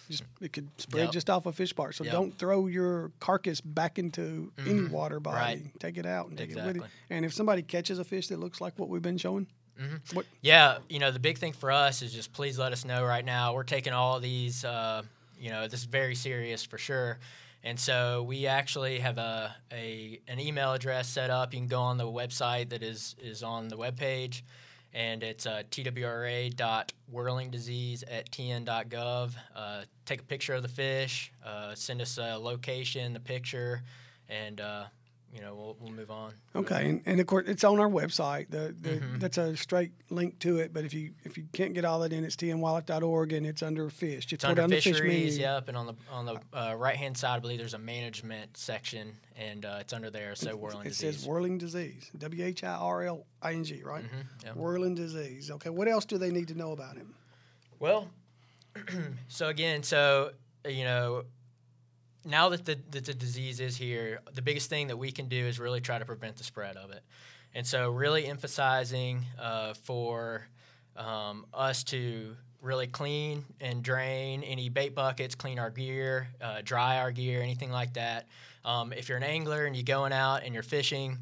Just 0.09 0.23
it 0.41 0.53
could 0.53 0.69
spread 0.79 1.05
Yep. 1.05 1.11
just 1.11 1.29
off 1.29 1.45
a 1.45 1.51
fish 1.51 1.75
part. 1.75 1.95
So 1.95 2.03
Yep. 2.03 2.13
don't 2.13 2.37
throw 2.37 2.67
your 2.67 3.11
carcass 3.19 3.59
back 3.61 3.99
into 3.99 4.51
any 4.57 4.73
Mhm. 4.73 4.89
water 4.91 5.19
body. 5.19 5.37
Right. 5.63 5.79
Take 5.79 5.97
it 5.97 6.05
out 6.05 6.29
and 6.29 6.37
take 6.37 6.49
it 6.51 6.55
with 6.55 6.65
Exactly. 6.65 6.89
you. 7.09 7.15
And 7.15 7.25
if 7.25 7.33
somebody 7.33 7.61
catches 7.61 7.99
a 7.99 8.03
fish 8.03 8.27
that 8.27 8.39
looks 8.39 8.61
like 8.61 8.77
what 8.79 8.89
we've 8.89 9.01
been 9.01 9.17
showing, 9.17 9.47
what 10.13 10.25
Yeah, 10.41 10.79
you 10.89 10.99
know, 10.99 11.11
the 11.11 11.19
big 11.19 11.37
thing 11.37 11.53
for 11.53 11.71
us 11.71 12.01
is 12.01 12.11
just 12.13 12.31
please 12.33 12.57
let 12.57 12.71
us 12.71 12.85
know 12.85 13.03
right 13.03 13.23
now. 13.25 13.53
We're 13.53 13.63
taking 13.63 13.93
all 13.93 14.19
these, 14.19 14.63
uh, 14.65 15.03
you 15.39 15.49
know, 15.49 15.67
this 15.67 15.81
is 15.81 15.85
very 15.85 16.15
serious 16.15 16.63
for 16.63 16.77
sure. 16.77 17.19
And 17.63 17.77
so 17.79 18.23
we 18.23 18.47
actually 18.47 18.99
have 18.99 19.17
a, 19.17 19.53
a 19.71 20.19
an 20.27 20.39
email 20.39 20.73
address 20.73 21.09
set 21.09 21.29
up. 21.29 21.53
You 21.53 21.59
can 21.59 21.67
go 21.67 21.81
on 21.81 21.97
the 21.97 22.05
website 22.05 22.69
that 22.69 22.81
is 22.81 23.15
is 23.21 23.43
on 23.43 23.67
the 23.67 23.75
webpage, 23.77 24.41
and 24.97 25.21
it's 25.21 25.45
uh, 25.45 25.61
twra.whirlingdisease 25.69 28.03
at 28.09 28.31
tn.gov. 28.31 29.35
Uh, 29.55 29.83
take 30.05 30.21
a 30.21 30.23
picture 30.23 30.55
of 30.55 30.63
the 30.63 30.67
fish, 30.67 31.31
uh, 31.45 31.75
send 31.75 32.01
us 32.01 32.17
a 32.17 32.35
location, 32.35 33.13
the 33.13 33.19
picture, 33.19 33.83
and 34.27 34.59
uh, 34.59 34.85
you 35.33 35.41
know 35.41 35.53
we'll, 35.55 35.77
we'll 35.79 35.91
move 35.91 36.09
on. 36.09 36.33
Okay, 36.55 36.89
and, 36.89 37.01
and 37.05 37.19
of 37.19 37.27
course 37.27 37.45
it's 37.47 37.63
on 37.63 37.79
our 37.79 37.89
website. 37.89 38.49
The, 38.49 38.73
the 38.79 38.89
Mhm. 38.97 39.19
that's 39.19 39.37
a 39.37 39.55
straight 39.57 39.91
link 40.09 40.39
to 40.39 40.57
it. 40.57 40.73
But 40.73 40.85
if 40.85 40.93
you 40.93 41.11
if 41.23 41.37
you 41.37 41.45
can't 41.53 41.73
get 41.73 41.85
all 41.85 41.99
that 41.99 42.13
in, 42.13 42.23
it's 42.23 42.35
tnwildlife.org 42.35 43.33
and 43.33 43.45
it's 43.45 43.61
under 43.61 43.89
fish. 43.89 44.25
Just 44.25 44.33
It's 44.33 44.45
under 44.45 44.61
down 44.61 44.69
the 44.69 44.75
fish 44.77 44.85
fisheries, 44.85 45.33
menu. 45.37 45.41
yep, 45.53 45.67
and 45.67 45.77
on 45.77 45.85
the 45.87 45.93
on 46.11 46.25
the 46.25 46.39
uh, 46.53 46.73
right 46.75 46.95
hand 46.95 47.17
side, 47.17 47.35
I 47.35 47.39
believe 47.39 47.57
there's 47.59 47.73
a 47.73 47.77
management 47.79 48.57
section, 48.57 49.13
and 49.35 49.65
uh, 49.65 49.77
it's 49.81 49.93
under 49.93 50.09
there. 50.09 50.33
So 50.35 50.55
whirling 50.55 50.81
it 50.87 50.89
disease. 50.89 51.17
says 51.19 51.27
whirling 51.27 51.57
disease. 51.57 52.09
W 52.17 52.43
H 52.45 52.63
I 52.63 52.73
R 52.75 53.03
L 53.03 53.25
I 53.41 53.53
N 53.53 53.63
G, 53.63 53.83
right? 53.83 54.03
Mhm, 54.03 54.45
yep. 54.45 54.55
Whirling 54.55 54.95
disease. 54.95 55.51
Okay, 55.51 55.69
what 55.69 55.87
else 55.87 56.05
do 56.05 56.17
they 56.17 56.31
need 56.31 56.47
to 56.47 56.55
know 56.55 56.71
about 56.71 56.95
him? 56.97 57.13
Well, 57.79 58.07
so 59.27 59.47
again, 59.49 59.83
so 59.83 60.31
you 60.67 60.83
know, 60.83 61.23
now 62.27 62.49
that 62.49 62.65
the 62.65 62.77
that 62.91 63.05
the 63.05 63.13
disease 63.13 63.59
is 63.59 63.77
here, 63.77 64.19
the 64.33 64.41
biggest 64.41 64.69
thing 64.69 64.87
that 64.87 64.97
we 64.97 65.11
can 65.11 65.27
do 65.27 65.45
is 65.47 65.59
really 65.59 65.81
try 65.81 65.97
to 65.97 66.05
prevent 66.05 66.35
the 66.37 66.43
spread 66.43 66.77
of 66.77 66.91
it, 66.91 67.01
and 67.55 67.65
so 67.65 67.89
really 67.89 68.27
emphasizing 68.27 69.25
uh, 69.39 69.73
for 69.73 70.45
um, 70.95 71.45
us 71.53 71.83
to 71.85 72.35
really 72.61 72.87
clean 72.87 73.45
and 73.61 73.83
drain 73.83 74.43
any 74.43 74.69
bait 74.69 74.93
buckets, 74.95 75.35
clean 75.35 75.59
our 75.59 75.69
gear, 75.69 76.27
uh, 76.41 76.61
dry 76.63 76.97
our 76.97 77.11
gear, 77.11 77.41
anything 77.41 77.71
like 77.71 77.93
that. 77.93 78.27
Um, 78.65 78.91
if 78.91 79.07
you're 79.07 79.17
an 79.17 79.23
angler 79.23 79.65
and 79.65 79.75
you're 79.75 79.83
going 79.83 80.11
out 80.11 80.43
and 80.43 80.53
you're 80.53 80.63
fishing, 80.63 81.17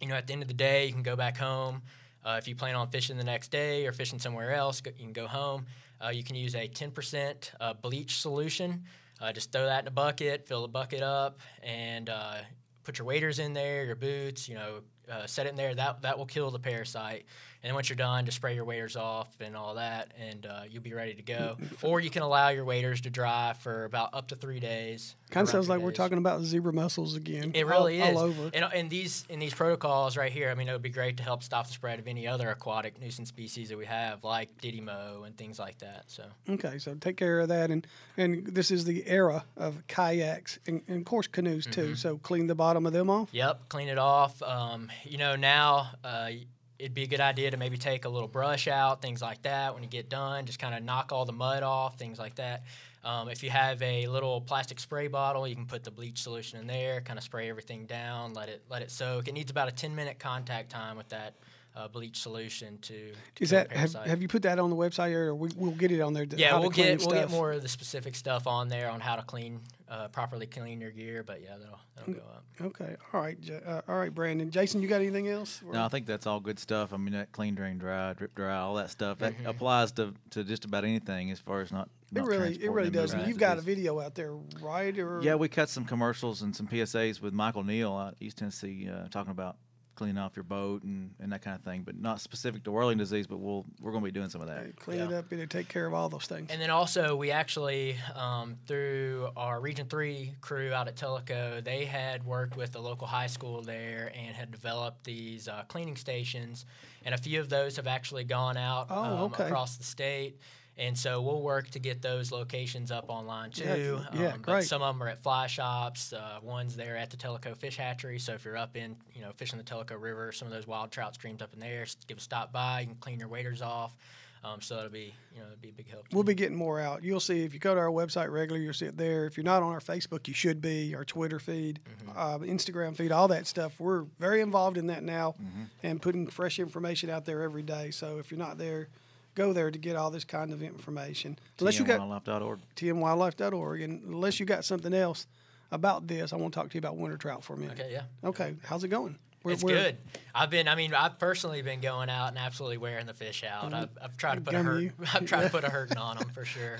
you 0.00 0.08
know, 0.08 0.14
at 0.14 0.26
the 0.26 0.32
end 0.32 0.42
of 0.42 0.48
the 0.48 0.54
day, 0.54 0.86
you 0.86 0.92
can 0.92 1.02
go 1.02 1.14
back 1.14 1.36
home. 1.36 1.82
Uh, 2.24 2.36
if 2.38 2.48
you 2.48 2.56
plan 2.56 2.74
on 2.74 2.88
fishing 2.88 3.16
the 3.16 3.24
next 3.24 3.48
day 3.48 3.86
or 3.86 3.92
fishing 3.92 4.18
somewhere 4.18 4.52
else, 4.52 4.82
you 4.84 5.04
can 5.04 5.12
go 5.12 5.26
home. 5.26 5.66
Uh, 6.04 6.08
you 6.08 6.24
can 6.24 6.36
use 6.36 6.54
a 6.54 6.66
10% 6.68 7.50
uh, 7.60 7.72
bleach 7.74 8.18
solution. 8.20 8.82
Uh, 9.20 9.32
just 9.32 9.52
throw 9.52 9.66
that 9.66 9.84
in 9.84 9.88
a 9.88 9.92
bucket, 9.92 10.46
fill 10.46 10.62
the 10.62 10.68
bucket 10.68 11.02
up, 11.02 11.40
and 11.62 12.10
uh, 12.10 12.36
put 12.84 12.98
your 12.98 13.06
waders 13.06 13.38
in 13.38 13.52
there, 13.52 13.84
your 13.84 13.96
boots. 13.96 14.48
You 14.48 14.56
know, 14.56 14.80
uh, 15.10 15.26
set 15.26 15.46
it 15.46 15.50
in 15.50 15.56
there. 15.56 15.74
That 15.74 16.02
that 16.02 16.18
will 16.18 16.26
kill 16.26 16.50
the 16.50 16.58
parasite. 16.58 17.24
And 17.62 17.70
then 17.70 17.74
once 17.74 17.88
you're 17.88 17.96
done, 17.96 18.24
just 18.24 18.36
spray 18.36 18.54
your 18.54 18.64
waders 18.64 18.96
off 18.96 19.28
and 19.40 19.56
all 19.56 19.74
that, 19.74 20.12
and 20.20 20.46
uh, 20.46 20.62
you'll 20.70 20.82
be 20.82 20.94
ready 20.94 21.14
to 21.14 21.22
go. 21.22 21.56
or 21.82 22.00
you 22.00 22.10
can 22.10 22.22
allow 22.22 22.50
your 22.50 22.64
waders 22.64 23.00
to 23.02 23.10
dry 23.10 23.54
for 23.60 23.84
about 23.84 24.10
up 24.12 24.28
to 24.28 24.36
three 24.36 24.60
days. 24.60 25.16
Kind 25.30 25.46
of 25.46 25.50
sounds 25.50 25.68
like 25.68 25.80
we're 25.80 25.90
talking 25.90 26.18
about 26.18 26.42
zebra 26.42 26.72
mussels 26.72 27.16
again. 27.16 27.50
It 27.54 27.64
all- 27.64 27.70
really 27.70 28.00
is. 28.00 28.16
all 28.16 28.22
over. 28.22 28.50
And, 28.54 28.64
and 28.72 28.88
these 28.90 29.24
in 29.28 29.38
these 29.40 29.52
protocols 29.54 30.16
right 30.16 30.30
here, 30.30 30.50
I 30.50 30.54
mean, 30.54 30.68
it 30.68 30.72
would 30.72 30.82
be 30.82 30.88
great 30.90 31.16
to 31.16 31.22
help 31.24 31.42
stop 31.42 31.66
the 31.66 31.72
spread 31.72 31.98
of 31.98 32.06
any 32.06 32.26
other 32.28 32.48
aquatic 32.50 33.00
nuisance 33.00 33.28
species 33.28 33.68
that 33.70 33.78
we 33.78 33.86
have, 33.86 34.22
like 34.22 34.56
didymo 34.62 35.26
and 35.26 35.36
things 35.36 35.58
like 35.58 35.78
that. 35.78 36.04
So 36.06 36.24
Okay, 36.48 36.78
so 36.78 36.94
take 36.94 37.16
care 37.16 37.40
of 37.40 37.48
that, 37.48 37.70
and 37.70 37.86
and 38.16 38.46
this 38.46 38.70
is 38.70 38.84
the 38.84 39.04
era 39.06 39.44
of 39.56 39.84
kayaks 39.88 40.58
and, 40.66 40.82
and 40.86 40.98
of 40.98 41.04
course 41.04 41.26
canoes 41.26 41.66
too. 41.66 41.80
Mm-hmm. 41.82 41.94
So 41.94 42.18
clean 42.18 42.46
the 42.46 42.54
bottom 42.54 42.86
of 42.86 42.92
them 42.92 43.10
off. 43.10 43.30
Yep, 43.32 43.68
clean 43.68 43.88
it 43.88 43.98
off. 43.98 44.40
Um, 44.42 44.90
you 45.04 45.18
know, 45.18 45.34
now 45.34 45.90
uh, 46.04 46.30
it'd 46.78 46.94
be 46.94 47.02
a 47.02 47.06
good 47.06 47.20
idea 47.20 47.50
to 47.50 47.56
maybe 47.56 47.76
take 47.76 48.04
a 48.04 48.08
little 48.08 48.28
brush 48.28 48.68
out, 48.68 49.02
things 49.02 49.22
like 49.22 49.42
that. 49.42 49.74
When 49.74 49.82
you 49.82 49.88
get 49.88 50.08
done, 50.08 50.46
just 50.46 50.58
kind 50.58 50.74
of 50.74 50.82
knock 50.82 51.12
all 51.12 51.24
the 51.24 51.32
mud 51.32 51.62
off, 51.62 51.98
things 51.98 52.18
like 52.18 52.36
that. 52.36 52.64
Um, 53.04 53.28
if 53.28 53.42
you 53.42 53.50
have 53.50 53.80
a 53.82 54.08
little 54.08 54.40
plastic 54.40 54.80
spray 54.80 55.06
bottle, 55.06 55.46
you 55.46 55.54
can 55.54 55.66
put 55.66 55.84
the 55.84 55.92
bleach 55.92 56.22
solution 56.22 56.58
in 56.58 56.66
there, 56.66 57.00
kind 57.00 57.18
of 57.18 57.24
spray 57.24 57.48
everything 57.48 57.86
down, 57.86 58.34
let 58.34 58.48
it 58.48 58.64
let 58.68 58.82
it 58.82 58.90
soak. 58.90 59.28
It 59.28 59.32
needs 59.32 59.50
about 59.50 59.68
a 59.68 59.72
10 59.72 59.94
minute 59.94 60.18
contact 60.18 60.70
time 60.70 60.96
with 60.96 61.08
that 61.10 61.34
uh, 61.76 61.86
bleach 61.86 62.20
solution 62.20 62.78
to. 62.78 63.12
Is 63.38 63.50
that 63.50 63.70
have, 63.70 63.94
have 63.94 64.22
you 64.22 64.28
put 64.28 64.42
that 64.42 64.58
on 64.58 64.70
the 64.70 64.76
website 64.76 65.12
or 65.12 65.34
we, 65.34 65.50
we'll 65.56 65.70
get 65.72 65.92
it 65.92 66.00
on 66.00 66.14
there? 66.14 66.26
Yeah, 66.36 66.58
we'll 66.58 66.70
get 66.70 67.00
we'll 67.00 67.10
get 67.10 67.30
more 67.30 67.52
of 67.52 67.62
the 67.62 67.68
specific 67.68 68.16
stuff 68.16 68.46
on 68.46 68.68
there 68.68 68.90
on 68.90 69.00
how 69.00 69.14
to 69.16 69.22
clean 69.22 69.60
uh, 69.88 70.08
properly 70.08 70.46
clean 70.46 70.80
your 70.80 70.90
gear. 70.90 71.22
But 71.22 71.40
yeah, 71.42 71.56
that'll 71.58 71.78
that'll 71.96 72.14
go 72.14 72.20
up. 72.20 72.44
Okay, 72.60 72.96
all 73.12 73.20
right, 73.20 73.40
J- 73.40 73.60
uh, 73.66 73.82
all 73.88 73.96
right, 73.96 74.14
Brandon. 74.14 74.50
Jason, 74.50 74.82
you 74.82 74.88
got 74.88 75.00
anything 75.00 75.28
else? 75.28 75.62
No, 75.70 75.84
I 75.84 75.88
think 75.88 76.06
that's 76.06 76.26
all 76.26 76.40
good 76.40 76.58
stuff. 76.58 76.92
I 76.92 76.96
mean, 76.96 77.12
that 77.14 77.32
clean, 77.32 77.54
drain, 77.54 77.78
dry, 77.78 78.12
drip, 78.14 78.34
dry, 78.34 78.56
all 78.56 78.74
that 78.76 78.90
stuff 78.90 79.18
that 79.18 79.36
Mhm. 79.38 79.46
applies 79.46 79.92
to, 79.92 80.14
to 80.30 80.44
just 80.44 80.64
about 80.64 80.84
anything 80.84 81.30
as 81.30 81.38
far 81.38 81.60
as 81.60 81.70
not. 81.72 81.88
it 82.12 82.18
not 82.18 82.26
really 82.26 82.54
it 82.62 82.70
really 82.70 82.88
does. 82.90 83.10
moving 83.10 83.20
And 83.24 83.28
You've 83.28 83.38
got 83.38 83.58
a 83.58 83.60
video 83.60 84.00
out 84.00 84.14
there, 84.14 84.32
right? 84.60 84.96
Or 84.98 85.20
Yeah, 85.22 85.34
we 85.34 85.48
cut 85.48 85.68
some 85.68 85.84
commercials 85.84 86.40
and 86.42 86.54
some 86.54 86.66
PSAs 86.68 87.20
with 87.20 87.34
Michael 87.34 87.64
Neal 87.64 87.92
out 87.94 88.12
of 88.14 88.22
East 88.22 88.38
Tennessee, 88.38 88.88
uh, 88.88 89.08
talking 89.08 89.32
about 89.32 89.56
cleaning 89.96 90.18
off 90.18 90.36
your 90.36 90.44
boat 90.44 90.82
and, 90.84 91.10
and 91.18 91.32
that 91.32 91.42
kind 91.42 91.56
of 91.56 91.62
thing, 91.62 91.82
but 91.82 91.98
not 92.00 92.20
specific 92.20 92.62
to 92.64 92.70
whirling 92.70 92.98
disease. 92.98 93.26
But 93.26 93.38
we'll 93.38 93.64
we're 93.80 93.90
going 93.90 94.04
to 94.04 94.06
be 94.06 94.12
doing 94.12 94.28
some 94.28 94.40
of 94.40 94.46
that. 94.46 94.58
Hey, 94.66 94.72
clean 94.78 95.00
it 95.00 95.12
up. 95.12 95.32
It'll 95.32 95.46
take 95.46 95.68
care 95.68 95.86
of 95.86 95.94
all 95.94 96.08
those 96.08 96.26
things. 96.26 96.50
And 96.50 96.60
then 96.60 96.70
also, 96.70 97.16
we 97.16 97.30
actually, 97.32 97.96
um, 98.14 98.56
through 98.66 99.30
our 99.36 99.60
Region 99.60 99.86
3 99.88 100.34
crew 100.40 100.72
out 100.72 100.86
at 100.86 100.96
Tellico, 100.96 101.64
they 101.64 101.84
had 101.86 102.24
worked 102.24 102.56
with 102.56 102.72
the 102.72 102.80
local 102.80 103.06
high 103.06 103.26
school 103.26 103.62
there 103.62 104.12
and 104.14 104.36
had 104.36 104.52
developed 104.52 105.04
these 105.04 105.48
uh, 105.48 105.64
cleaning 105.68 105.96
stations. 105.96 106.64
And 107.04 107.14
a 107.14 107.18
few 107.18 107.40
of 107.40 107.48
those 107.48 107.76
have 107.76 107.86
actually 107.86 108.24
gone 108.24 108.56
out 108.56 108.86
Oh, 108.90 109.02
um, 109.02 109.12
okay. 109.32 109.46
across 109.46 109.76
the 109.76 109.84
state. 109.84 110.38
And 110.78 110.96
so 110.98 111.22
we'll 111.22 111.40
work 111.40 111.70
to 111.70 111.78
get 111.78 112.02
those 112.02 112.30
locations 112.30 112.90
up 112.90 113.06
online 113.08 113.50
too. 113.50 114.00
yeah, 114.12 114.34
um, 114.34 114.42
great. 114.42 114.44
But 114.44 114.64
some 114.64 114.82
of 114.82 114.94
them 114.94 115.02
are 115.02 115.08
at 115.08 115.22
fly 115.22 115.46
shops. 115.46 116.12
Uh, 116.12 116.38
one's 116.42 116.76
there 116.76 116.98
at 116.98 117.08
the 117.10 117.16
Tellico 117.16 117.56
Fish 117.56 117.78
Hatchery. 117.78 118.18
So 118.18 118.34
if 118.34 118.44
you're 118.44 118.58
up 118.58 118.76
in, 118.76 118.94
you 119.14 119.22
know, 119.22 119.30
fishing 119.36 119.56
the 119.58 119.64
Tellico 119.64 119.98
River, 119.98 120.32
some 120.32 120.46
of 120.46 120.52
those 120.52 120.66
wild 120.66 120.90
trout 120.90 121.14
streams 121.14 121.40
up 121.40 121.54
in 121.54 121.60
there, 121.60 121.86
give 122.06 122.18
a 122.18 122.20
stop 122.20 122.52
by. 122.52 122.80
You 122.80 122.86
can 122.88 122.96
clean 122.96 123.18
your 123.18 123.28
waders 123.28 123.62
off. 123.62 123.96
Um, 124.44 124.60
so 124.60 124.76
that'll 124.76 124.90
be 124.90 125.12
you 125.34 125.40
know 125.40 125.46
it'll 125.46 125.56
be 125.60 125.70
a 125.70 125.72
big 125.72 125.88
help. 125.90 126.04
We'll 126.12 126.22
me. 126.22 126.28
be 126.28 126.34
getting 126.34 126.56
more 126.58 126.78
out. 126.78 127.02
You'll 127.02 127.18
see 127.20 127.42
if 127.44 127.52
you 127.54 127.58
go 127.58 127.74
to 127.74 127.80
our 127.80 127.88
website 127.90 128.30
regularly, 128.30 128.62
you'll 128.64 128.74
see 128.74 128.84
it 128.86 128.96
there. 128.96 129.24
If 129.26 129.36
you're 129.36 129.44
not 129.44 129.62
on 129.62 129.72
our 129.72 129.80
Facebook, 129.80 130.28
you 130.28 130.34
should 130.34 130.60
be. 130.60 130.94
Our 130.94 131.04
Twitter 131.06 131.40
feed, 131.40 131.80
Mm-hmm. 132.06 132.18
uh, 132.18 132.38
Instagram 132.46 132.94
feed, 132.94 133.10
all 133.12 133.28
that 133.28 133.46
stuff. 133.48 133.80
We're 133.80 134.02
very 134.20 134.42
involved 134.42 134.76
in 134.76 134.88
that 134.88 135.02
now 135.02 135.34
Mm-hmm. 135.42 135.62
and 135.82 136.02
putting 136.02 136.26
fresh 136.28 136.58
information 136.60 137.08
out 137.10 137.24
there 137.24 137.42
every 137.42 137.62
day. 137.62 137.90
So 137.90 138.18
if 138.18 138.30
you're 138.30 138.38
not 138.38 138.58
there, 138.58 138.88
go 139.36 139.52
there 139.52 139.70
to 139.70 139.78
get 139.78 139.94
all 139.94 140.10
this 140.10 140.24
kind 140.24 140.52
of 140.52 140.60
information. 140.62 141.38
Unless 141.60 141.78
you 141.78 141.84
got 141.84 142.00
TNWildlife.org. 142.00 142.58
tnwildlife.org, 142.74 143.80
and 143.82 144.02
unless 144.04 144.40
you 144.40 144.46
got 144.46 144.64
something 144.64 144.92
else 144.92 145.28
about 145.70 146.08
this, 146.08 146.32
I 146.32 146.36
want 146.36 146.52
to 146.54 146.58
talk 146.60 146.70
to 146.70 146.74
you 146.74 146.78
about 146.80 146.96
winter 146.96 147.16
trout 147.16 147.44
for 147.44 147.52
a 147.52 147.56
minute. 147.56 147.78
Okay, 147.78 147.92
yeah. 147.92 148.02
Okay, 148.28 148.54
how's 148.64 148.82
it 148.82 148.88
going? 148.88 149.16
Where- 149.42 149.54
It's 149.54 149.62
where- 149.62 149.76
good. 149.76 149.96
I've 150.34 150.50
been. 150.50 150.66
I 150.66 150.74
mean, 150.74 150.92
I've 150.92 151.18
personally 151.20 151.62
been 151.62 151.80
going 151.80 152.10
out 152.10 152.28
and 152.28 152.38
absolutely 152.38 152.78
wearing 152.78 153.06
the 153.06 153.14
fish 153.14 153.44
out. 153.44 153.72
I've, 153.72 153.90
I've 154.02 154.16
tried 154.16 154.36
to 154.36 154.40
put 154.40 154.54
a 154.54 154.62
hurt. 154.62 154.80
you. 154.82 154.92
I've 155.14 155.24
tried 155.26 155.44
to 155.44 155.50
put 155.50 155.62
a 155.62 155.68
hurting 155.76 155.98
on 155.98 156.16
them 156.18 156.28
for 156.30 156.44
sure. 156.44 156.78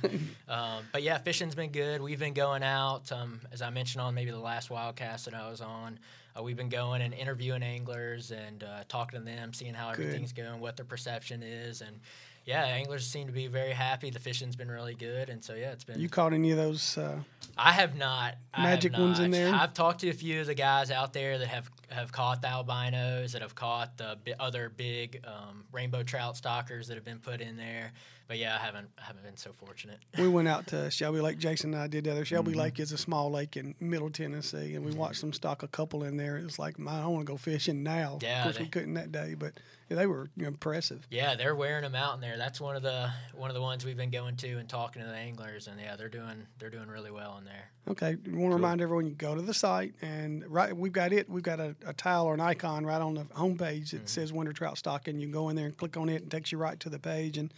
Um, 0.49 0.83
but 0.93 1.03
yeah, 1.05 1.19
fishing's 1.19 1.55
been 1.55 1.71
good. 1.71 2.01
We've 2.03 2.19
been 2.19 2.35
going 2.35 2.63
out. 2.65 3.13
Um, 3.13 3.41
as 3.53 3.63
I 3.63 3.71
mentioned 3.71 4.03
on 4.03 4.15
maybe 4.15 4.31
the 4.33 4.39
last 4.41 4.69
wildcast 4.71 5.25
that 5.27 5.35
I 5.35 5.49
was 5.49 5.61
on, 5.61 5.99
uh, 6.37 6.43
we've 6.43 6.57
been 6.57 6.69
going 6.69 7.03
and 7.03 7.15
interviewing 7.15 7.63
anglers 7.63 8.31
and 8.33 8.65
uh, 8.65 8.83
talking 8.89 9.21
to 9.21 9.25
them, 9.25 9.53
seeing 9.53 9.73
how 9.75 9.93
Good. 9.93 10.07
everything's 10.07 10.33
going, 10.33 10.59
what 10.61 10.77
their 10.77 10.85
perception 10.87 11.43
is, 11.45 11.81
and 11.83 11.99
yeah, 12.47 12.63
anglers 12.65 13.05
seem 13.05 13.27
to 13.27 13.33
be 13.33 13.49
very 13.49 13.73
happy. 13.73 14.09
The 14.11 14.21
fishing's 14.21 14.55
been 14.55 14.71
really 14.71 14.95
good, 14.95 15.29
and 15.29 15.43
so 15.43 15.55
yeah, 15.55 15.73
it's 15.73 15.83
been. 15.83 16.01
You 16.01 16.09
caught 16.09 16.33
any 16.33 16.53
of 16.53 16.57
those? 16.57 16.97
Uh, 16.97 17.19
I 17.59 17.73
have 17.73 17.97
not. 17.97 18.37
I 18.55 18.61
have 18.61 18.71
Magic 18.71 18.93
ones 18.93 19.19
in 19.19 19.33
there? 19.33 19.53
I've 19.53 19.75
talked 19.75 20.01
to 20.01 20.09
a 20.11 20.13
few 20.13 20.41
of 20.41 20.47
the 20.47 20.55
guys 20.55 20.93
out 20.93 21.13
there 21.13 21.39
that 21.39 21.49
have, 21.49 21.69
have 21.89 22.13
caught 22.13 22.43
the 22.43 22.49
albinos, 22.49 23.33
that 23.33 23.43
have 23.43 23.57
caught 23.57 23.97
the 23.97 24.17
other 24.39 24.69
big 24.69 25.25
um, 25.27 25.65
rainbow 25.73 26.05
trout 26.05 26.37
stockers 26.37 26.87
that 26.87 26.95
have 26.95 27.05
been 27.05 27.19
put 27.19 27.41
in 27.41 27.57
there. 27.57 27.93
But 28.29 28.39
yeah, 28.39 28.57
I 28.57 28.65
haven't 28.65 28.89
I 28.99 29.05
haven't 29.05 29.23
been 29.23 29.37
so 29.37 29.53
fortunate. 29.53 29.99
we 30.19 30.29
went 30.29 30.49
out 30.49 30.67
to 30.69 30.91
Shelby 30.91 31.21
Lake. 31.21 31.39
Jason 31.39 31.75
and 31.75 31.83
I 31.83 31.87
did 31.87 32.05
the 32.05 32.13
other. 32.13 32.25
Shelby 32.25 32.51
mm-hmm. 32.51 32.61
Lake 32.61 32.81
is 32.81 32.93
a 32.93 32.99
small 32.99 33.31
lake 33.31 33.57
in 33.57 33.75
Middle 33.79 34.11
Tennessee, 34.11 34.75
and 34.75 34.85
we 34.85 34.91
mm-hmm. 34.91 35.01
watched 35.01 35.21
them 35.21 35.33
stock 35.33 35.63
a 35.63 35.69
couple 35.69 36.03
in 36.03 36.17
there. 36.17 36.37
It 36.37 36.45
was 36.45 36.59
like, 36.59 36.79
man, 36.79 37.03
I 37.03 37.07
want 37.07 37.27
to 37.27 37.33
go 37.33 37.37
fishing 37.37 37.83
now. 37.83 38.19
Yeah, 38.21 38.39
of 38.39 38.45
course 38.45 38.59
we 38.59 38.67
couldn't 38.67 38.95
that 38.95 39.13
day, 39.13 39.35
but 39.39 39.53
yeah, 39.89 39.97
they 39.97 40.07
were 40.07 40.29
impressive. 40.37 41.07
Yeah, 41.11 41.37
they're 41.37 41.55
wearing 41.55 41.83
them 41.83 41.95
out 41.95 42.17
in 42.17 42.21
there. 42.21 42.37
That's 42.37 42.61
one 42.61 42.75
of 42.75 42.83
the 42.83 43.11
one 43.35 43.49
of 43.51 43.55
the 43.55 43.63
ones 43.63 43.85
we've 43.85 43.97
been 43.97 44.11
going 44.11 44.35
to 44.37 44.59
and 44.59 44.69
talking 44.69 45.03
to 45.03 45.09
the 45.09 45.15
anglers, 45.15 45.69
and 45.69 45.81
yeah, 45.81 45.95
they're 45.95 46.09
doing 46.09 46.47
they're 46.59 46.71
doing 46.71 46.89
really 46.89 47.13
well 47.13 47.37
in 47.39 47.45
there. 47.45 47.71
Okay, 47.89 48.17
we 48.27 48.33
want 48.33 48.51
to 48.51 48.57
remind 48.57 48.81
everyone 48.81 49.07
you 49.07 49.15
go 49.15 49.37
to 49.37 49.43
the 49.43 49.55
site 49.55 49.95
and 50.03 50.45
right 50.49 50.77
we've 50.77 50.93
got 50.93 51.13
it. 51.13 51.31
We've 51.31 51.45
got 51.45 51.61
a, 51.61 51.77
a 51.87 51.93
tile 51.93 52.27
or 52.27 52.35
an 52.35 52.41
icon 52.41 52.85
right 52.85 53.01
on 53.01 53.15
the 53.15 53.25
homepage 53.27 53.91
that 53.91 53.99
mm-hmm. 53.99 54.07
says 54.07 54.33
winter 54.33 54.53
trout 54.53 54.79
stocking. 54.79 55.21
You 55.21 55.29
go 55.29 55.49
in 55.49 55.55
there 55.55 55.67
and 55.67 55.77
click 55.77 55.97
on 55.97 56.09
it, 56.09 56.23
and 56.23 56.31
takes 56.31 56.51
you 56.51 56.59
right 56.59 56.81
to 56.81 56.89
the 56.89 56.99
page. 56.99 57.39
And 57.39 57.55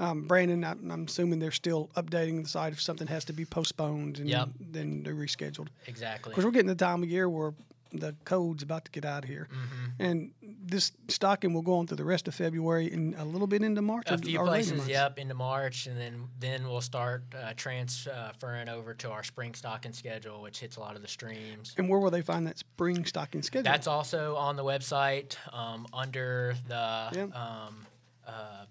um, 0.00 0.26
Brandon, 0.26 0.64
I, 0.64 0.70
I'm 0.72 1.04
assuming 1.06 1.38
they're 1.38 1.50
still 1.52 1.90
updating 1.96 2.42
the 2.42 2.48
site 2.48 2.72
if 2.72 2.80
something 2.80 3.06
has 3.08 3.24
to 3.26 3.32
be 3.32 3.44
postponed 3.44 4.18
and 4.18 4.28
Yep. 4.28 4.48
then 4.58 5.02
they're 5.02 5.14
rescheduled. 5.14 5.68
Exactly. 5.86 6.30
Because 6.30 6.44
we're 6.44 6.50
getting 6.50 6.66
the 6.68 6.74
time 6.74 7.02
of 7.02 7.08
year 7.08 7.28
where 7.28 7.54
the 7.92 8.14
code's 8.24 8.62
about 8.62 8.84
to 8.84 8.90
get 8.92 9.04
out 9.04 9.24
of 9.24 9.28
here, 9.30 9.48
Mm-hmm. 9.50 10.02
and 10.02 10.30
this 10.42 10.92
stocking 11.08 11.52
will 11.52 11.62
go 11.62 11.74
on 11.74 11.88
through 11.88 11.96
the 11.96 12.04
rest 12.04 12.28
of 12.28 12.34
February 12.36 12.88
and 12.92 13.16
a 13.16 13.24
little 13.24 13.48
bit 13.48 13.62
into 13.62 13.82
March. 13.82 14.04
a 14.08 14.16
few 14.16 14.38
places, 14.44 14.86
yep, 14.86 15.18
into 15.18 15.34
March, 15.34 15.88
and 15.88 15.98
then 16.00 16.28
then 16.38 16.68
we'll 16.68 16.80
start 16.80 17.24
uh, 17.36 17.52
transferring 17.56 18.68
over 18.68 18.94
to 18.94 19.10
our 19.10 19.24
spring 19.24 19.54
stocking 19.54 19.92
schedule, 19.92 20.40
which 20.40 20.60
hits 20.60 20.76
a 20.76 20.80
lot 20.80 20.94
of 20.94 21.02
the 21.02 21.08
streams. 21.08 21.74
And 21.76 21.88
where 21.88 21.98
will 21.98 22.12
they 22.12 22.22
find 22.22 22.46
that 22.46 22.58
spring 22.58 23.04
stocking 23.04 23.42
schedule? 23.42 23.64
That's 23.64 23.88
also 23.88 24.36
on 24.36 24.54
the 24.54 24.64
website 24.64 25.34
um, 25.52 25.86
under 25.92 26.54
the 26.68 27.08
Yeah. 27.12 27.22
um, 27.34 27.86
uh, 28.24 28.66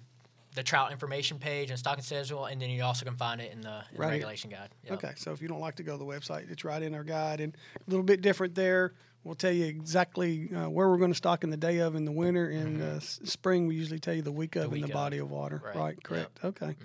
the 0.55 0.63
trout 0.63 0.91
information 0.91 1.37
page 1.39 1.69
and 1.69 1.77
stocking 1.77 2.03
schedule, 2.03 2.45
and 2.45 2.61
then 2.61 2.69
you 2.69 2.83
also 2.83 3.05
can 3.05 3.15
find 3.15 3.39
it 3.41 3.51
in 3.51 3.61
the, 3.61 3.67
in 3.69 3.97
Right 3.97 4.05
here. 4.07 4.09
regulation 4.13 4.49
guide. 4.49 4.69
Yep. 4.85 4.93
Okay, 4.93 5.11
so 5.15 5.31
if 5.31 5.41
you 5.41 5.47
don't 5.47 5.59
like 5.61 5.75
to 5.75 5.83
go 5.83 5.93
to 5.93 5.97
the 5.97 6.05
website, 6.05 6.49
it's 6.51 6.63
right 6.63 6.81
in 6.81 6.95
our 6.95 7.03
guide 7.03 7.39
and 7.39 7.55
a 7.75 7.89
little 7.89 8.03
bit 8.03 8.21
different 8.21 8.55
there. 8.55 8.93
We'll 9.23 9.35
tell 9.35 9.51
you 9.51 9.65
exactly 9.65 10.49
uh, 10.55 10.69
where 10.69 10.89
we're 10.89 10.97
going 10.97 11.11
to 11.11 11.17
stock 11.17 11.43
in 11.43 11.49
the 11.49 11.57
day 11.57 11.79
of 11.79 11.95
in 11.95 12.05
the 12.05 12.11
winter. 12.11 12.49
In 12.49 12.81
uh, 12.81 12.95
s- 12.95 13.19
spring, 13.25 13.67
we 13.67 13.75
usually 13.75 13.99
tell 13.99 14.13
you 14.13 14.21
the 14.21 14.31
week 14.31 14.55
of 14.55 14.65
in 14.65 14.71
week 14.71 14.81
the 14.83 14.87
of. 14.89 14.93
body 14.93 15.17
of 15.17 15.29
water. 15.29 15.61
Right, 15.63 15.75
Right, 15.75 15.95
yep. 15.95 16.03
correct. 16.03 16.39
Okay. 16.43 16.75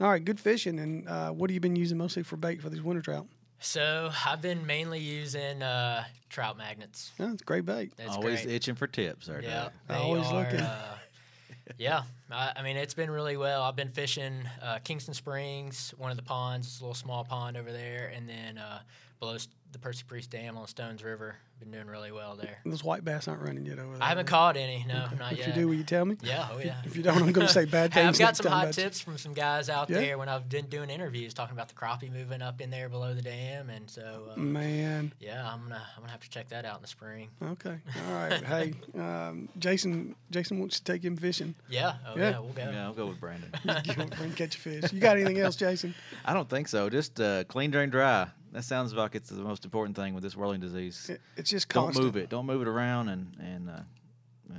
All 0.00 0.08
right, 0.08 0.24
good 0.24 0.38
fishing. 0.40 0.78
And 0.78 1.06
uh, 1.08 1.30
what 1.30 1.50
have 1.50 1.54
you 1.54 1.60
been 1.60 1.76
using 1.76 1.98
mostly 1.98 2.22
for 2.22 2.36
bait 2.36 2.62
for 2.62 2.70
these 2.70 2.80
winter 2.80 3.02
trout? 3.02 3.26
So 3.58 4.10
I've 4.24 4.40
been 4.40 4.64
mainly 4.64 5.00
using 5.00 5.62
uh, 5.62 6.04
trout 6.30 6.56
magnets. 6.56 7.10
Yeah, 7.18 7.32
it's 7.32 7.42
great 7.42 7.66
bait. 7.66 7.92
That's 7.96 8.16
Always 8.16 8.42
great. 8.42 8.54
itching 8.54 8.76
for 8.76 8.86
tips, 8.86 9.26
there, 9.26 9.42
Yeah, 9.42 9.64
Doug. 9.64 9.72
they 9.88 9.94
Always 9.96 10.26
are. 10.28 10.44
looking. 10.44 10.60
Uh, 10.60 10.96
yeah, 11.80 12.02
I, 12.30 12.52
I 12.56 12.62
mean 12.62 12.76
it's 12.76 12.92
been 12.92 13.10
really 13.10 13.38
well. 13.38 13.62
I've 13.62 13.74
been 13.74 13.88
fishing 13.88 14.34
uh, 14.62 14.80
Kingston 14.84 15.14
Springs, 15.14 15.94
one 15.96 16.10
of 16.10 16.18
the 16.18 16.22
ponds, 16.22 16.66
it's 16.66 16.80
a 16.80 16.84
little 16.84 16.94
small 16.94 17.24
pond 17.24 17.56
over 17.56 17.72
there, 17.72 18.12
and 18.14 18.28
then 18.28 18.58
uh, 18.58 18.80
below 19.18 19.38
the 19.72 19.78
Percy 19.78 20.04
Priest 20.06 20.30
Dam 20.30 20.56
on 20.56 20.66
Stones 20.66 21.02
River. 21.04 21.36
Been 21.60 21.70
doing 21.72 21.88
really 21.88 22.10
well 22.10 22.36
there. 22.36 22.56
Those 22.64 22.82
white 22.82 23.04
bass 23.04 23.28
aren't 23.28 23.42
running 23.42 23.66
yet 23.66 23.78
over 23.78 23.92
there. 23.92 24.02
I 24.02 24.08
haven't 24.08 24.24
right? 24.24 24.30
caught 24.30 24.56
any. 24.56 24.82
No, 24.88 25.06
not 25.18 25.32
If 25.32 25.38
yet. 25.40 25.48
If 25.48 25.56
you 25.56 25.60
do, 25.62 25.68
will 25.68 25.74
you 25.74 25.84
tell 25.84 26.06
me? 26.06 26.16
yeah, 26.22 26.48
oh 26.50 26.58
yeah. 26.58 26.76
If 26.86 26.96
you 26.96 27.02
don't, 27.02 27.18
I'm 27.22 27.32
going 27.32 27.46
to 27.46 27.52
say 27.52 27.66
bad 27.66 27.92
things. 27.92 28.18
I've 28.18 28.26
got 28.26 28.36
some 28.38 28.46
hot 28.50 28.62
about 28.64 28.76
you. 28.78 28.82
tips 28.84 29.00
from 29.00 29.18
some 29.18 29.34
guys 29.34 29.68
out 29.68 29.90
Yeah? 29.90 29.98
there 29.98 30.16
when 30.16 30.30
I've 30.30 30.48
been 30.48 30.64
doing 30.68 30.88
interviews 30.88 31.34
talking 31.34 31.54
about 31.54 31.68
the 31.68 31.74
crappie 31.74 32.10
moving 32.10 32.40
up 32.40 32.62
in 32.62 32.70
there 32.70 32.88
below 32.88 33.12
the 33.12 33.20
dam, 33.20 33.68
and 33.68 33.90
so 33.90 34.30
uh, 34.34 34.40
Man, 34.40 35.12
yeah, 35.20 35.46
I'm 35.46 35.60
gonna 35.64 35.82
I'm 35.96 36.00
gonna 36.00 36.12
have 36.12 36.22
to 36.22 36.30
check 36.30 36.48
that 36.48 36.64
out 36.64 36.76
in 36.76 36.82
the 36.82 36.88
spring. 36.88 37.28
okay, 37.42 37.76
all 38.08 38.14
right. 38.14 38.42
hey, 38.42 38.72
um, 38.98 39.50
Jason, 39.58 40.14
Jason 40.30 40.60
wants 40.60 40.80
to 40.80 40.84
take 40.90 41.04
him 41.04 41.14
fishing. 41.18 41.54
Yeah, 41.68 41.96
oh 42.08 42.16
Yeah. 42.16 42.30
yeah, 42.30 42.38
we'll 42.38 42.52
go. 42.54 42.70
Yeah, 42.70 42.84
I'll 42.86 42.94
go 42.94 43.06
with 43.06 43.20
Brandon. 43.20 43.50
You 43.84 43.94
want 43.98 44.12
to 44.12 44.16
bring 44.16 44.32
catch 44.32 44.56
a 44.56 44.58
fish? 44.58 44.90
You 44.94 44.98
got 45.00 45.16
anything 45.18 45.38
else, 45.40 45.56
Jason? 45.56 45.94
I 46.24 46.32
don't 46.32 46.48
think 46.48 46.68
so. 46.68 46.88
Just 46.88 47.20
uh, 47.20 47.44
clean, 47.44 47.70
drain, 47.70 47.90
dry. 47.90 48.28
That 48.52 48.64
sounds 48.64 48.92
like 48.94 49.14
it's 49.14 49.28
the 49.28 49.36
most 49.42 49.64
important 49.64 49.94
thing 49.96 50.12
with 50.14 50.22
this 50.22 50.36
whirling 50.36 50.60
disease. 50.60 51.08
It- 51.10 51.20
It's 51.36 51.50
just 51.50 51.68
Don't 51.68 51.94
move 51.96 52.16
it. 52.16 52.28
Don't 52.28 52.46
move 52.46 52.62
it 52.62 52.68
around 52.68 53.08
and 53.08 53.36
and 53.38 53.68
uh, 53.70 53.72
uh, 54.52 54.56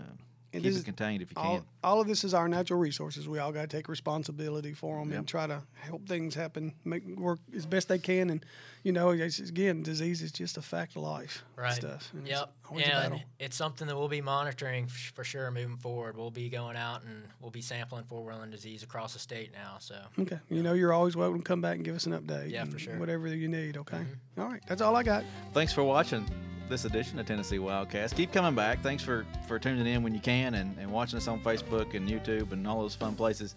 And 0.53 0.63
keep 0.63 0.73
it 0.73 0.85
contained 0.85 1.21
if 1.21 1.31
you 1.31 1.37
all, 1.37 1.57
can. 1.57 1.65
all 1.83 2.01
of 2.01 2.07
this 2.07 2.23
is 2.23 2.33
our 2.33 2.47
natural 2.47 2.79
resources. 2.79 3.27
We 3.27 3.39
all 3.39 3.51
got 3.51 3.61
to 3.61 3.67
take 3.77 3.87
responsibility 3.89 4.73
for 4.73 4.99
them 4.99 5.09
Yep. 5.09 5.19
and 5.19 5.27
try 5.27 5.47
to 5.47 5.61
help 5.75 6.07
things 6.07 6.35
happen, 6.35 6.73
make 6.85 7.05
work 7.17 7.39
as 7.55 7.65
best 7.65 7.87
they 7.89 7.99
can. 7.99 8.29
And 8.29 8.45
you 8.83 8.91
know, 8.93 9.09
it's, 9.11 9.39
again, 9.39 9.83
disease 9.83 10.21
is 10.21 10.31
just 10.31 10.57
a 10.57 10.61
fact 10.61 10.95
of 10.95 11.03
life. 11.03 11.43
Right. 11.55 11.73
Stuff. 11.73 12.09
And 12.13 12.21
it's 12.27 12.31
Yep. 12.31 12.53
Always 12.71 12.85
a 12.85 12.89
Yeah, 12.89 12.99
battle. 13.01 13.17
and 13.17 13.25
it's 13.39 13.55
something 13.55 13.87
that 13.87 13.95
we'll 13.97 14.07
be 14.07 14.21
monitoring 14.21 14.85
f- 14.85 15.11
for 15.13 15.23
sure 15.23 15.51
moving 15.51 15.77
forward. 15.77 16.17
We'll 16.17 16.31
be 16.31 16.49
going 16.49 16.75
out 16.75 17.03
and 17.03 17.23
we'll 17.39 17.51
be 17.51 17.61
sampling 17.61 18.05
for 18.05 18.23
whirling 18.23 18.49
disease 18.49 18.81
across 18.83 19.13
the 19.13 19.19
state 19.19 19.51
now. 19.53 19.77
So 19.79 19.95
Okay. 20.19 20.39
You 20.49 20.63
know, 20.63 20.73
you're 20.73 20.93
always 20.93 21.15
welcome 21.15 21.39
to 21.39 21.43
come 21.43 21.61
back 21.61 21.75
and 21.75 21.85
give 21.85 21.95
us 21.95 22.05
an 22.05 22.13
update. 22.13 22.49
Yeah, 22.49 22.65
for 22.65 22.79
sure. 22.79 22.93
Mm-hmm. 22.93 22.99
Whatever 22.99 23.27
you 23.27 23.47
need. 23.47 23.77
Okay. 23.77 24.01
All 24.37 24.45
right. 24.47 24.61
That's 24.67 24.81
all 24.81 24.95
I 24.95 25.03
got. 25.03 25.23
Thanks 25.53 25.71
for 25.73 25.83
watching 25.83 26.25
this 26.69 26.85
edition 26.85 27.19
of 27.19 27.25
Tennessee 27.25 27.57
Wildcast. 27.57 28.15
Keep 28.15 28.31
coming 28.31 28.55
back. 28.55 28.81
Thanks 28.81 29.03
for, 29.03 29.25
for 29.47 29.59
tuning 29.59 29.85
in 29.85 30.03
when 30.03 30.13
you 30.15 30.21
can 30.21 30.55
and, 30.55 30.77
and 30.79 30.89
watching 30.89 31.17
us 31.17 31.27
on 31.27 31.39
Facebook 31.41 31.93
and 31.95 32.07
YouTube 32.09 32.53
and 32.53 32.65
all 32.67 32.81
those 32.81 32.95
fun 32.95 33.13
places. 33.15 33.55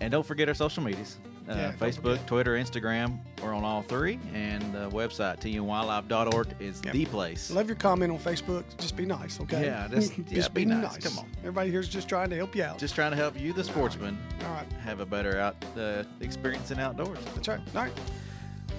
And 0.00 0.10
don't 0.10 0.26
forget 0.26 0.48
our 0.48 0.54
social 0.54 0.82
medias. 0.82 1.18
Uh, 1.48 1.54
Yeah, 1.54 1.72
Facebook. 1.72 2.24
Twitter, 2.26 2.54
Instagram. 2.56 3.18
We're 3.42 3.54
on 3.54 3.64
all 3.64 3.82
three. 3.82 4.18
And 4.34 4.62
the 4.74 4.90
website, 4.90 5.40
tnwildlife.org, 5.40 6.48
is 6.60 6.82
Yep. 6.84 6.92
the 6.92 7.04
place. 7.06 7.50
Love 7.50 7.66
your 7.68 7.76
comment 7.76 8.12
on 8.12 8.18
Facebook. 8.18 8.64
Just 8.78 8.96
be 8.96 9.06
nice. 9.06 9.40
Okay. 9.40 9.64
Yeah, 9.64 9.88
just- 9.88 10.12
yeah, 10.30 10.46
be 10.48 10.64
nice. 10.64 10.98
Come 10.98 11.18
on. 11.20 11.26
Everybody 11.38 11.70
here's 11.70 11.88
just 11.88 12.08
trying 12.08 12.30
to 12.30 12.36
help 12.36 12.54
you 12.54 12.64
out. 12.64 12.78
Just 12.78 12.94
trying 12.94 13.12
to 13.12 13.16
help 13.16 13.38
you, 13.40 13.52
the 13.52 13.64
sportsman, 13.64 14.18
all 14.44 14.52
right. 14.52 14.70
have 14.84 15.00
a 15.00 15.06
better 15.06 15.38
out 15.38 15.56
uh, 15.78 16.02
experience 16.20 16.70
in 16.70 16.78
outdoors. 16.78 17.18
That's 17.34 17.48
right. 17.48 17.60
All 17.74 17.82
right. 17.82 17.92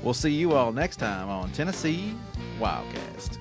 We'll 0.04 0.14
see 0.14 0.32
you 0.32 0.54
all 0.54 0.72
next 0.72 0.98
time 0.98 1.28
on 1.30 1.52
Tennessee 1.52 2.14
Wildcast. 2.60 3.38